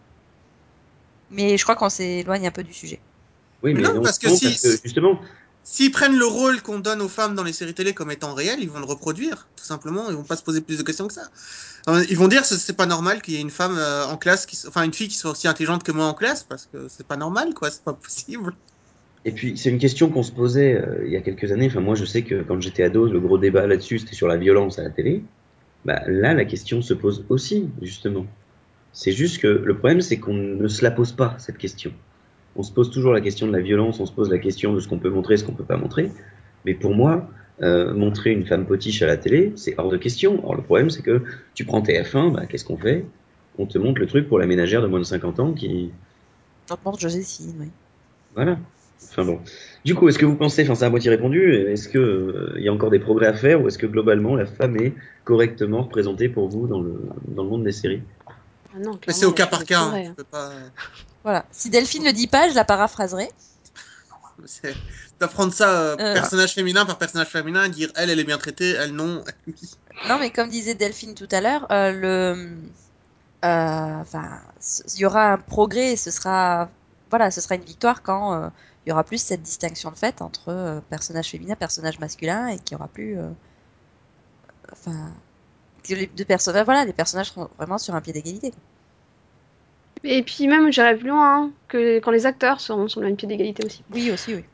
[1.30, 3.00] Mais je crois qu'on s'éloigne un peu du sujet.
[3.62, 5.20] Oui, Mais mais non, parce que si- justement,
[5.64, 8.58] S'ils prennent le rôle qu'on donne aux femmes dans les séries télé comme étant réel,
[8.60, 10.10] ils vont le reproduire, tout simplement.
[10.10, 11.30] Ils vont pas se poser plus de questions que ça.
[12.08, 14.58] Ils vont dire c'est pas normal qu'il y ait une femme euh, en classe, qui,
[14.66, 17.16] enfin une fille qui soit aussi intelligente que moi en classe, parce que c'est pas
[17.16, 17.70] normal, quoi.
[17.70, 18.54] C'est pas possible.
[19.24, 21.68] Et puis, c'est une question qu'on se posait euh, il y a quelques années.
[21.68, 24.36] Enfin, moi, je sais que quand j'étais ado, le gros débat là-dessus, c'était sur la
[24.36, 25.22] violence à la télé.
[25.84, 28.26] Bah, là, la question se pose aussi, justement.
[28.92, 31.92] C'est juste que le problème, c'est qu'on ne se la pose pas, cette question.
[32.56, 34.80] On se pose toujours la question de la violence, on se pose la question de
[34.80, 36.10] ce qu'on peut montrer, ce qu'on peut pas montrer.
[36.64, 37.28] Mais pour moi,
[37.62, 40.46] euh, montrer une femme potiche à la télé, c'est hors de question.
[40.46, 41.22] Or, le problème, c'est que
[41.54, 43.04] tu prends TF1, bah, qu'est-ce qu'on fait?
[43.58, 45.90] On te montre le truc pour la ménagère de moins de 50 ans qui.
[46.68, 47.66] Je te montre Joséphine, oui.
[48.34, 48.58] Voilà.
[49.10, 49.40] Enfin bon.
[49.84, 52.62] Du coup, est-ce que vous pensez, enfin c'est à moitié répondu, est-ce que euh, il
[52.62, 54.94] y a encore des progrès à faire ou est-ce que globalement la femme est
[55.24, 56.94] correctement représentée pour vous dans le,
[57.28, 58.02] dans le monde des séries?
[58.74, 59.80] Ah non, c'est au a cas par cas.
[59.82, 60.14] hein, hein.
[60.16, 60.50] peux pas...
[61.24, 61.44] Voilà.
[61.52, 63.30] Si Delphine le dit pas, je la paraphraserai.
[64.46, 64.78] c'est- Tu
[65.20, 66.14] dois prendre ça euh, Euh.
[66.14, 69.22] personnage féminin par personnage féminin, dire elle, elle est bien traitée, elle non.
[70.08, 72.56] Non, mais comme disait Delphine tout à l'heure, euh, le,
[73.44, 74.40] euh, enfin,
[74.94, 76.68] il y aura un progrès et ce sera,
[77.10, 78.50] voilà, ce sera une victoire quand
[78.84, 82.72] il y aura plus cette distinction de fait entre personnage féminin, personnage masculin et qu'il
[82.72, 83.16] y aura plus,
[84.72, 85.12] enfin,
[85.88, 88.52] les deux personnages, voilà, les personnages seront vraiment sur un pied d'égalité.
[90.04, 93.16] Et puis même, j'irais plus loin, hein, que quand les acteurs seront sur le même
[93.16, 93.82] pied d'égalité aussi.
[93.92, 94.44] Oui, aussi, oui.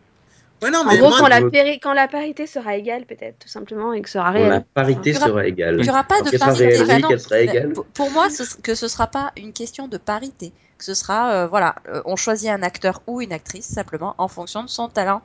[0.61, 3.49] Ouais, non, En gros, moi, quand, la péri- quand la parité sera égale, peut-être, tout
[3.49, 4.65] simplement, et que sera La réelle.
[4.75, 5.77] parité Il y aura- sera égale.
[5.79, 6.99] Il n'y aura pas de qu'elle sera parité.
[7.01, 7.73] non, qu'elle sera mais égale.
[7.95, 10.53] pour- moi, ce, que ce sera pas une question de parité.
[10.77, 14.27] Que ce sera, euh, voilà, euh, on choisit un acteur ou une actrice simplement en
[14.29, 15.23] fonction de son talent.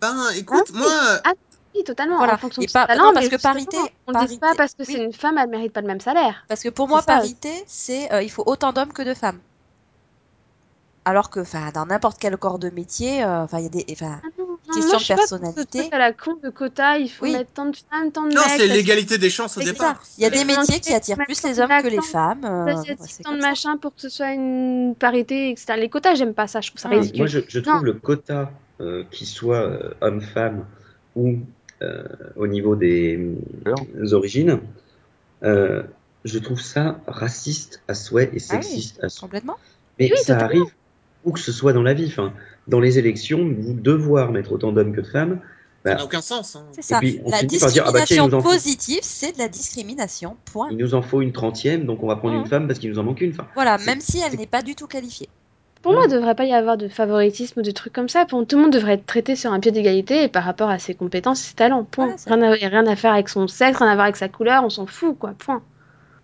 [0.00, 0.78] ben, écoute, Ah, oui.
[0.78, 0.90] moi,
[1.24, 1.32] Ah,
[1.74, 2.34] Oui, totalement, Voilà.
[2.34, 3.04] en fonction Et de pas- son talent.
[3.06, 3.76] non, parce que parité-
[4.08, 4.92] On ne dit pas parité- parce que oui.
[4.96, 6.44] c'est une femme, elle mérite pas le même salaire.
[6.48, 7.06] Parce que pour moi, ça.
[7.06, 9.38] parité, c'est euh, il faut autant d'hommes que de femmes.
[11.10, 13.84] Alors que, enfin, dans n'importe quel corps de métier, euh, enfin, il y a des,
[13.90, 15.78] enfin, Ah non, non, Question moi, de pas personnalité.
[15.80, 17.32] truc à la con de quota, il faut Oui.
[17.32, 18.50] mettre tant de femmes, tant de non, mecs.
[18.60, 20.00] c'est l'égalité des chances au départ.
[20.18, 22.44] Il y a des métiers qui attirent plus les hommes que les femmes.
[22.44, 22.74] euh,
[23.24, 25.76] tant de machin pour que ce soit une parité, etc.
[25.76, 27.18] Les quotas, j'aime pas ça, je trouve ça Ah, ridicule.
[27.18, 27.80] Moi, je, je trouve Non.
[27.82, 30.64] le quota, euh, qu'il soit euh, homme-femme
[31.16, 31.38] ou
[31.82, 32.04] euh,
[32.36, 33.34] au niveau des
[33.66, 34.60] euh, origines,
[35.42, 35.82] euh,
[36.24, 39.26] je trouve ça raciste à souhait et Ah oui, sexiste à souhait.
[39.26, 39.56] complètement.
[39.98, 40.62] Mais Oui, ça arrive
[41.24, 42.06] où que ce soit dans la vie.
[42.06, 42.32] Enfin,
[42.68, 45.40] dans les élections, vous devoir mettre autant d'hommes que de femmes.
[45.84, 46.56] Ça bah, n'a aucun sens.
[46.56, 46.64] hein.
[46.72, 46.98] C'est ça.
[46.98, 50.36] puis La ah bah tiens discrimination positive, c'est de la discrimination.
[50.44, 50.68] Point.
[50.70, 52.98] il nous en faut une trentième, donc on va prendre une femme parce qu'il nous
[52.98, 53.30] en manque une.
[53.30, 55.28] Enfin, Voilà, même si elle n'est pas du tout qualifiée.
[55.82, 58.26] Pour moi, il ne devrait pas y avoir de favoritisme ou de trucs comme ça.
[58.26, 60.78] Pour, tout le monde devrait être traité sur un pied d'égalité et par rapport à
[60.78, 61.84] ses compétences, ses talents.
[61.84, 62.16] Point.
[62.26, 64.68] Rien, à, rien à faire avec son sexe, rien à voir avec sa couleur, on
[64.68, 65.32] s'en fout, quoi.
[65.38, 65.62] Point.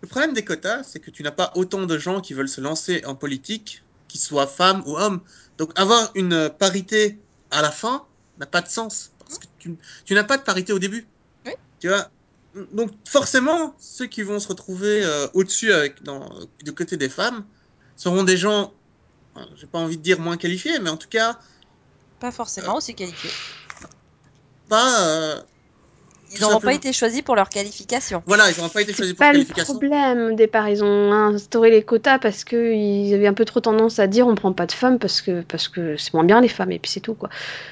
[0.03, 2.61] Le problème des quotas, c'est que tu n'as pas autant de gens qui veulent se
[2.61, 3.82] lancer en politique,
[4.16, 5.20] qu'ils soient femmes ou hommes.
[5.58, 7.18] Donc avoir une euh, parité
[7.50, 8.04] à la fin
[8.38, 9.12] n'a pas de sens.
[9.18, 11.06] Parce que tu, tu n'as pas de parité au début.
[11.44, 11.52] Oui.
[11.80, 12.10] Tu vois?
[12.72, 16.28] Donc forcément, ceux qui vont se retrouver euh, au-dessus avec dans,
[16.64, 17.44] du côté des femmes
[17.96, 18.72] seront des gens,
[19.36, 21.38] euh, j'ai pas envie de dire moins qualifiés, mais en tout cas
[22.20, 23.30] Pas forcément aussi qualifiée.
[24.68, 25.02] pas...
[25.06, 25.42] euh,
[26.35, 28.22] Ils n'auront pas été choisis pour leur qualification.
[28.27, 29.74] voilà, ils n'ont pas été choisis C'est pour pas le qualification.
[29.74, 30.68] problème au départ.
[30.68, 34.35] Ils ont instauré les quotas parce qu'ils avaient un peu trop tendance à dire on
[34.35, 36.91] prend pas de femmes parce que parce que c'est moins bien les femmes et puis
[36.91, 37.29] c'est tout quoi.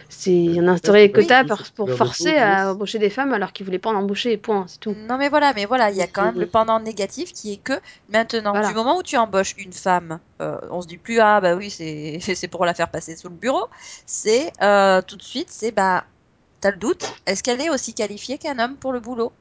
[0.08, 1.44] C'est on a instauré les c'est quotas
[1.74, 2.72] pour, forcer à oui.
[2.72, 4.36] embaucher des femmes alors qu'ils voulaient pas en embaucher.
[4.36, 4.94] Point, c'est tout.
[5.08, 7.56] Non mais voilà, mais voilà, il y a quand même le pendant négatif qui est
[7.56, 7.74] que
[8.12, 8.68] maintenant, Voilà.
[8.68, 11.70] du moment où tu embauches une femme, euh, on se dit plus ah bah oui
[11.70, 13.66] c'est c'est pour la faire passer sous le bureau,
[14.06, 16.04] c'est euh, tout de suite c'est bah
[16.64, 19.32] t'as le doute, est-ce qu'elle est aussi qualifiée qu'un homme pour le boulot?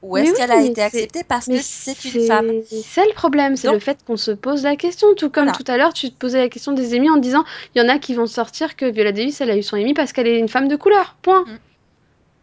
[0.00, 2.50] Ou est-ce oui, qu'elle a été acceptée parce que c'est une femme?
[2.66, 5.14] C'est le problème, c'est le fait qu'on se pose la question.
[5.14, 5.58] Tout comme Voilà.
[5.58, 7.44] tout à l'heure, tu te posais la question des Emmy en disant
[7.74, 9.92] il y en a qui vont sortir que Viola Davis, elle a eu son Emmy
[9.92, 11.14] parce qu'elle est une femme de couleur.
[11.20, 11.44] Point.
[11.44, 11.58] Mm.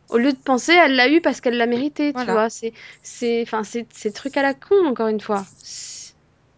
[0.09, 2.51] Au lieu de penser, elle l'a eu parce qu'elle l'a mérité, tu vois.
[2.51, 5.43] C'est, c'est, enfin, c'est, c'est truc à la con, encore une fois.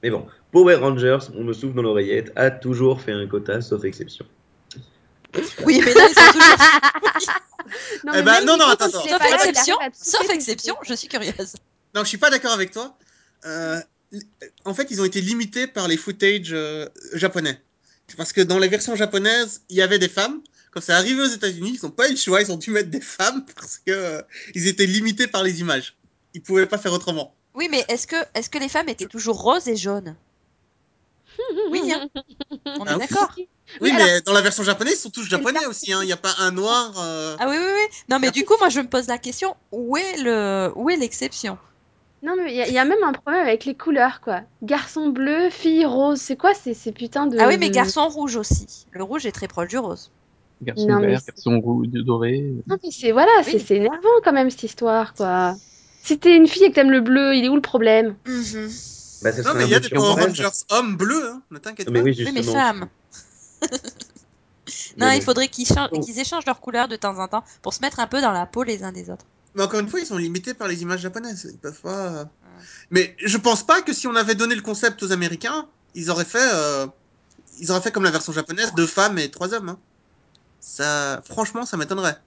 [0.04, 3.86] Mais bon, Power Rangers, on me souffle dans l'oreillette, a toujours fait un quota, sauf
[3.86, 4.26] exception.
[5.66, 7.34] Oui mais là ils sont toujours
[8.06, 9.06] Non, Eh ben, non, non, Nico, attends, attends.
[9.06, 11.54] est sauf exception, sauf exception, je suis curieuse.
[11.96, 12.98] Non, je suis pas d'accord avec toi.
[13.46, 13.80] Euh,
[14.14, 14.24] l-
[14.66, 17.62] en fait, ils ont été limités par les footage euh, japonais.
[18.18, 20.42] Parce que dans les versions japonaises, il y avait des femmes.
[20.72, 22.90] Quand c'est arrivé aux États-Unis, ils n'ont pas eu le choix, ils ont dû mettre
[22.90, 24.22] des femmes parce que euh,
[24.56, 25.96] ils étaient limités par les images.
[26.34, 27.36] Ils pouvaient pas faire autrement.
[27.54, 30.16] Oui mais est-ce que est-ce que les femmes étaient toujours roses et jaunes?
[31.70, 32.08] Oui, hein.
[32.66, 33.00] On Ah est oui.
[33.00, 33.34] d'accord.
[33.38, 33.48] Oui,
[33.80, 35.94] Oui, mais alors- dans la version japonaise, ils sont tous japonais aussi.
[35.94, 36.00] hein.
[36.02, 36.94] Il n'y a pas un noir.
[37.00, 37.98] euh, Ah oui oui oui.
[38.10, 40.98] Non mais du coup moi je me pose la question où est le où est
[40.98, 41.58] l'exception?
[42.24, 44.42] Non, mais il y, a- il y a même un problème avec les couleurs, quoi.
[44.62, 47.36] Garçon bleu, fille rose, c'est quoi ces, ces putains de.
[47.40, 48.86] Ah oui, mais de- garçon rouge aussi.
[48.92, 50.12] Le rouge est très proche du rose.
[50.62, 52.44] Garçon Non, mais vert, garçon rouge, doré.
[52.68, 53.46] Non, mais c'est voilà, Oui.
[53.54, 55.56] c'est c'est énervant quand même cette histoire, quoi.
[56.04, 58.16] Si t'es une fille et que t'aimes le bleu, il est où le problème?
[59.24, 60.22] Bah, ça Non, mais un il y a des Power.
[60.24, 61.42] Rangers hommes bleus, hein.
[61.50, 62.06] ne t'inquiète Mais pas.
[62.06, 62.36] oui, Oui, justement.
[62.54, 62.88] mais femmes.
[64.98, 65.68] Non, il faudrait qu'ils
[66.20, 68.64] échangent leurs couleurs de temps en temps pour se mettre un peu dans la peau
[68.64, 69.26] les uns des autres.
[69.56, 71.50] Mais encore une fois, ils sont limités par les images japonaises.
[71.52, 72.30] Ils peuvent pas.
[72.90, 76.26] Mais je pense pas que si on avait donné le concept aux Américains, ils auraient
[76.26, 76.88] fait, euh,
[77.60, 79.70] ils auraient fait comme la version japonaise, deux femmes et trois hommes.
[79.70, 79.80] hein.
[80.60, 82.18] Ça, franchement, ça m'étonnerait.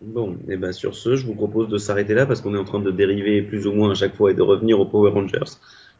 [0.00, 2.64] Bon, et ben sur ce, je vous propose de s'arrêter là parce qu'on est en
[2.64, 5.40] train de dériver plus ou moins à chaque fois et de revenir aux Power Rangers.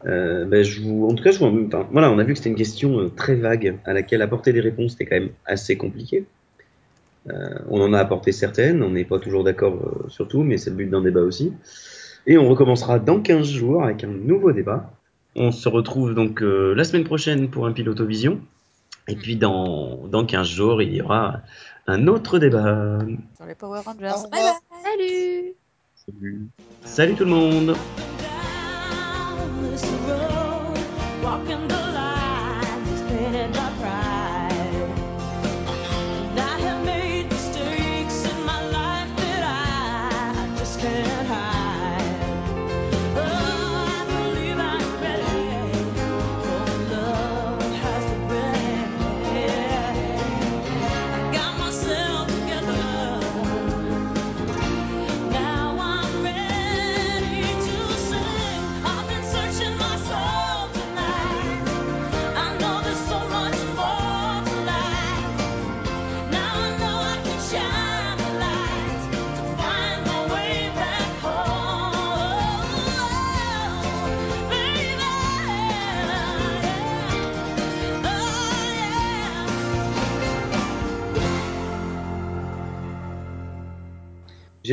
[0.07, 2.39] Euh, ben, je vous, en tout cas, je vous, enfin, voilà, on a vu que
[2.39, 5.77] c'était une question euh, très vague à laquelle apporter des réponses c'était quand même assez
[5.77, 6.27] compliqué.
[7.31, 10.59] Euh, on en a apporté certaines, on n'est pas toujours d'accord euh, sur tout, mais
[10.59, 11.53] c'est le but d'un débat aussi.
[12.27, 14.91] Et on recommencera dans 15 jours avec un nouveau débat.
[15.37, 18.41] On se retrouve donc euh, la semaine prochaine pour un Pilotovision.
[19.09, 21.41] Et puis dans, dans 15 jours, il y aura
[21.87, 22.99] un autre débat.
[23.37, 24.29] Sur les Power Rangers.
[24.31, 24.53] Bye bye.
[24.83, 25.55] Salut
[25.95, 26.49] Salut.
[26.85, 27.75] Salut tout le monde
[31.35, 31.94] walking the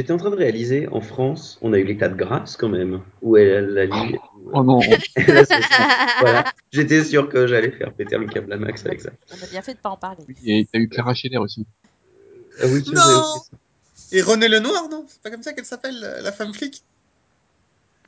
[0.01, 3.03] J'étais en train de réaliser, en France, on a eu l'état de grâce quand même,
[3.21, 4.17] où elle a lu.
[4.51, 4.81] Oh non.
[4.81, 5.05] Cessé.
[6.21, 9.11] voilà, j'étais sûr que j'allais faire péter le câble à Max avec ça.
[9.29, 10.23] On a bien fait de pas en parler.
[10.27, 11.67] Oui, Et t'as eu Clara Scheller aussi.
[12.59, 13.35] Ah oui, tu Non.
[14.11, 15.05] Et René Lenoir, non?
[15.07, 16.83] C'est pas comme ça qu'elle s'appelle, la femme flic?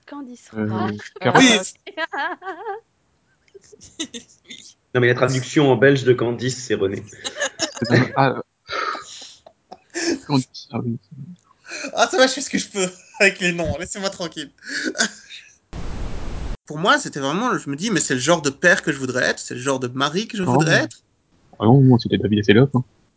[0.07, 0.67] Candice Euh,
[4.47, 4.77] Oui.
[4.95, 7.03] Non, mais la traduction en belge de Candice, c'est René.
[8.15, 8.41] Ah,
[10.25, 10.97] Candice, ah oui.
[11.93, 12.88] Ah, ça va, je fais ce que je peux
[13.19, 14.51] avec les noms, laissez-moi tranquille.
[16.65, 18.97] Pour moi, c'était vraiment, je me dis, mais c'est le genre de père que je
[18.97, 20.51] voudrais être, c'est le genre de mari que je Oh.
[20.53, 20.97] voudrais être.
[21.59, 22.69] Ah non, moi, c'était David Hasselhoff.
[22.74, 22.84] Hein.